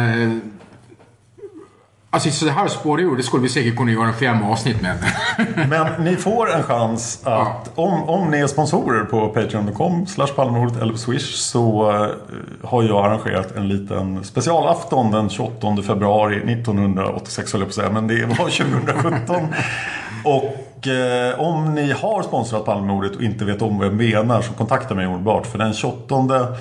[2.16, 4.97] Alltså så här spårar ur, det skulle vi säkert kunna göra fem avsnitt med.
[5.70, 10.82] Men ni får en chans att om, om ni är sponsorer på Patreon.com slash Palmemordet
[10.82, 12.09] eller på Swish så eh,
[12.70, 17.89] har jag arrangerat en liten specialafton den 28 februari 1986 höll jag på att säga,
[17.89, 19.47] men det var 2017.
[20.24, 24.53] och eh, om ni har sponsrat Palmemordet och inte vet om vad jag menar så
[24.53, 26.57] kontakta mig omedelbart för den 28 Eh,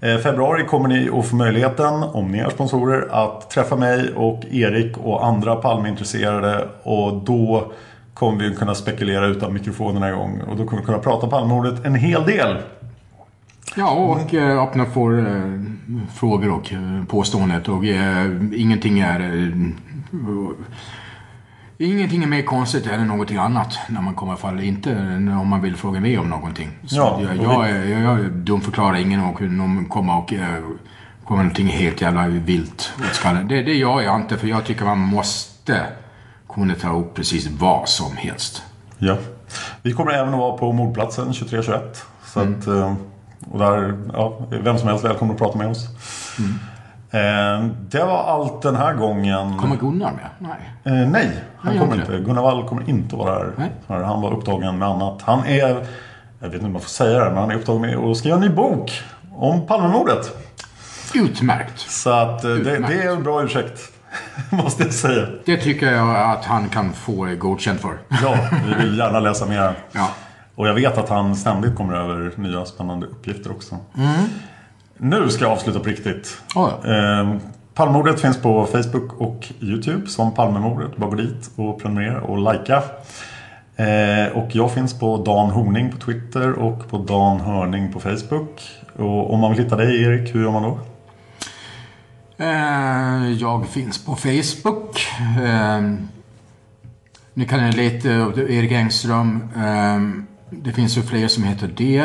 [0.00, 4.98] februari kommer ni att få möjligheten, om ni är sponsorer, att träffa mig och Erik
[4.98, 6.68] och andra Palmeintresserade.
[6.82, 7.72] Och då
[8.14, 10.40] kommer vi kunna spekulera utan mikrofonerna igång.
[10.40, 12.56] Och då kommer vi kunna prata Palmemordet en hel del.
[13.76, 15.60] Ja, och eh, öppna för eh,
[16.14, 17.68] frågor och eh, påståendet.
[17.68, 19.20] Och eh, ingenting är...
[21.82, 24.60] Ingenting är mer konstigt än någonting annat när man kommer fall.
[24.60, 24.96] Inte
[25.40, 26.70] om man vill fråga mig om någonting.
[26.86, 30.62] Så Ja, jag, jag, jag, jag dumförklarar ingen och någon kommer och eh,
[31.24, 33.48] kommer någonting helt jävla vilt åt skallen.
[33.48, 35.86] Det, det gör jag inte för jag tycker man måste
[36.54, 38.62] kunna ta upp precis vad som helst.
[38.98, 39.16] Ja.
[39.82, 41.80] Vi kommer även att vara på mordplatsen 23-21.
[42.24, 42.94] Så att, eh,
[43.50, 45.86] och där, ja, vem som helst välkommen att prata med oss.
[46.38, 46.44] Eh,
[47.90, 49.58] Det var allt den här gången.
[49.58, 50.28] Kommer Gunnar med?
[50.38, 50.70] Nej.
[50.84, 52.24] Eh, nej, han Nej, kommer inte inte.
[52.24, 53.52] Gunnar Wall kommer inte vara här.
[53.56, 53.70] Nej.
[54.04, 55.22] Han var upptagen med annat.
[55.22, 55.68] Han är,
[56.38, 58.36] jag vet inte om jag får säga det men han är upptagen med att skriva
[58.36, 59.02] en ny bok
[59.36, 60.36] om Palmemordet.
[61.14, 61.78] Utmärkt.
[61.78, 62.88] Så att eh, det, Utmärkt.
[62.88, 63.92] det är en bra ursäkt.
[64.50, 65.26] Måste jag säga.
[65.44, 67.98] Det tycker jag att han kan få godkänt för.
[68.22, 68.34] Ja,
[68.66, 69.74] vi vill gärna läsa mer.
[69.92, 70.08] Ja.
[70.54, 73.76] Och jag vet att han ständigt kommer över nya spännande uppgifter också.
[75.02, 76.42] Nu ska jag avsluta på riktigt.
[76.54, 76.90] Oj.
[76.90, 77.36] Eh,
[77.74, 80.96] Palmemordet finns på Facebook och YouTube som Palmemordet.
[80.96, 82.82] Bara gå dit och prenumerera och likea.
[83.76, 88.62] Eh, och jag finns på Dan Horning på Twitter och på Dan Hörning på Facebook.
[88.96, 90.78] Och om man vill hitta dig Erik, hur gör man då?
[92.38, 95.06] Eh, Jag finns på Facebook.
[95.44, 95.80] Eh,
[97.34, 99.48] Ni kan leta upp Erik Engström.
[99.56, 102.00] Eh, Det finns ju fler som heter det.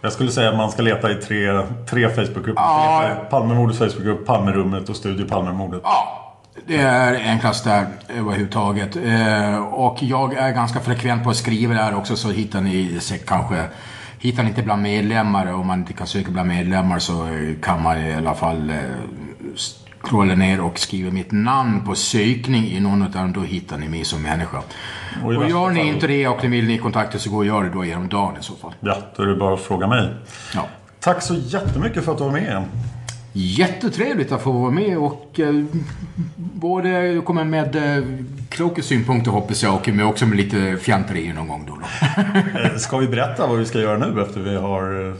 [0.00, 2.62] Jag skulle säga att man ska leta i tre, tre Facebookgrupper.
[2.62, 3.10] Ja.
[3.30, 5.80] Palmemordets Facebookgrupp, Palmerummet och Studio Palmemordet.
[5.84, 6.36] Ja,
[6.66, 7.86] det är enklast där
[8.18, 8.96] överhuvudtaget.
[8.96, 13.64] Eh, Och jag är ganska frekvent på att skriva där också så hittar ni kanske
[14.18, 17.28] Hittar ni inte bland medlemmar, om man inte kan söka bland medlemmar så
[17.62, 18.76] kan man i alla fall eh,
[20.02, 23.88] scrolla ner och skriva mitt namn på sökning i någon av dem, då hittar ni
[23.88, 24.62] mig som människa.
[25.24, 27.46] Och Och gör ni fall- inte det och ni vill ni kontakta så gå och
[27.46, 28.72] gör det då genom dagen i så fall.
[28.80, 30.08] Ja, då är det bara att fråga mig.
[30.54, 30.66] Ja.
[31.00, 32.64] Tack så jättemycket för att du var med.
[33.32, 35.64] Jättetrevligt att få vara med och eh,
[36.36, 38.04] både komma med eh,
[38.48, 41.74] kloka synpunkter hoppas jag och med också med lite fjanteri någon gång då.
[41.76, 41.86] då.
[42.60, 45.14] Eh, Ska vi berätta vad vi ska göra nu efter vi har eh,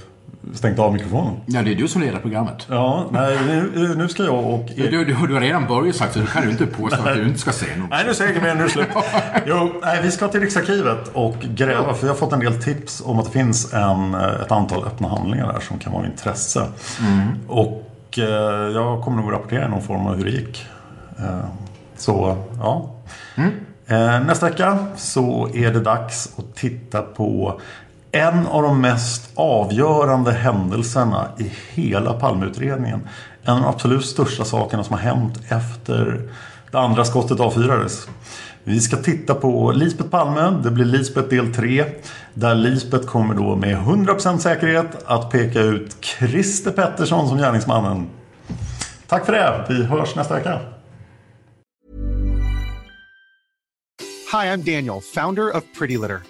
[0.54, 1.34] stängt av mikrofonen?
[1.46, 2.66] Ja, det är du som leder programmet.
[2.68, 4.70] Ja, nej, nu, nu ska jag och...
[4.76, 7.26] Du, du, du har redan börjat sagt så du kan ju inte påstå att du
[7.26, 7.90] inte ska säga något.
[7.90, 8.88] Nej, nu säger jag mer, nu är det slut.
[9.46, 13.02] Jo, nej, vi ska till Riksarkivet och gräva, för vi har fått en del tips
[13.04, 16.10] om att det finns en, eh, ett antal öppna handlingar där som kan vara av
[16.10, 16.66] intresse.
[17.48, 18.24] Och eh,
[18.74, 20.66] jag kommer nog att rapportera i någon form av hur det gick.
[21.18, 21.44] Eh,
[21.96, 22.90] så, ja.
[23.86, 27.60] Eh, nästa vecka så är det dags att titta på
[28.12, 33.08] en av de mest avgörande händelserna i hela Palmeutredningen.
[33.42, 36.28] En av de absolut största sakerna som har hänt efter
[36.70, 38.08] det andra skottet avfyrades.
[38.64, 40.60] Vi ska titta på Lisbet Palme.
[40.62, 41.84] Det blir Lisbet del 3.
[42.34, 48.08] Där Lisbet kommer då med 100% säkerhet att peka ut Christer Pettersson som gärningsmannen.
[49.06, 49.66] Tack för det.
[49.68, 50.60] Vi hörs nästa vecka.
[54.32, 56.29] Hi, I'm Daniel, founder of Pretty Litter.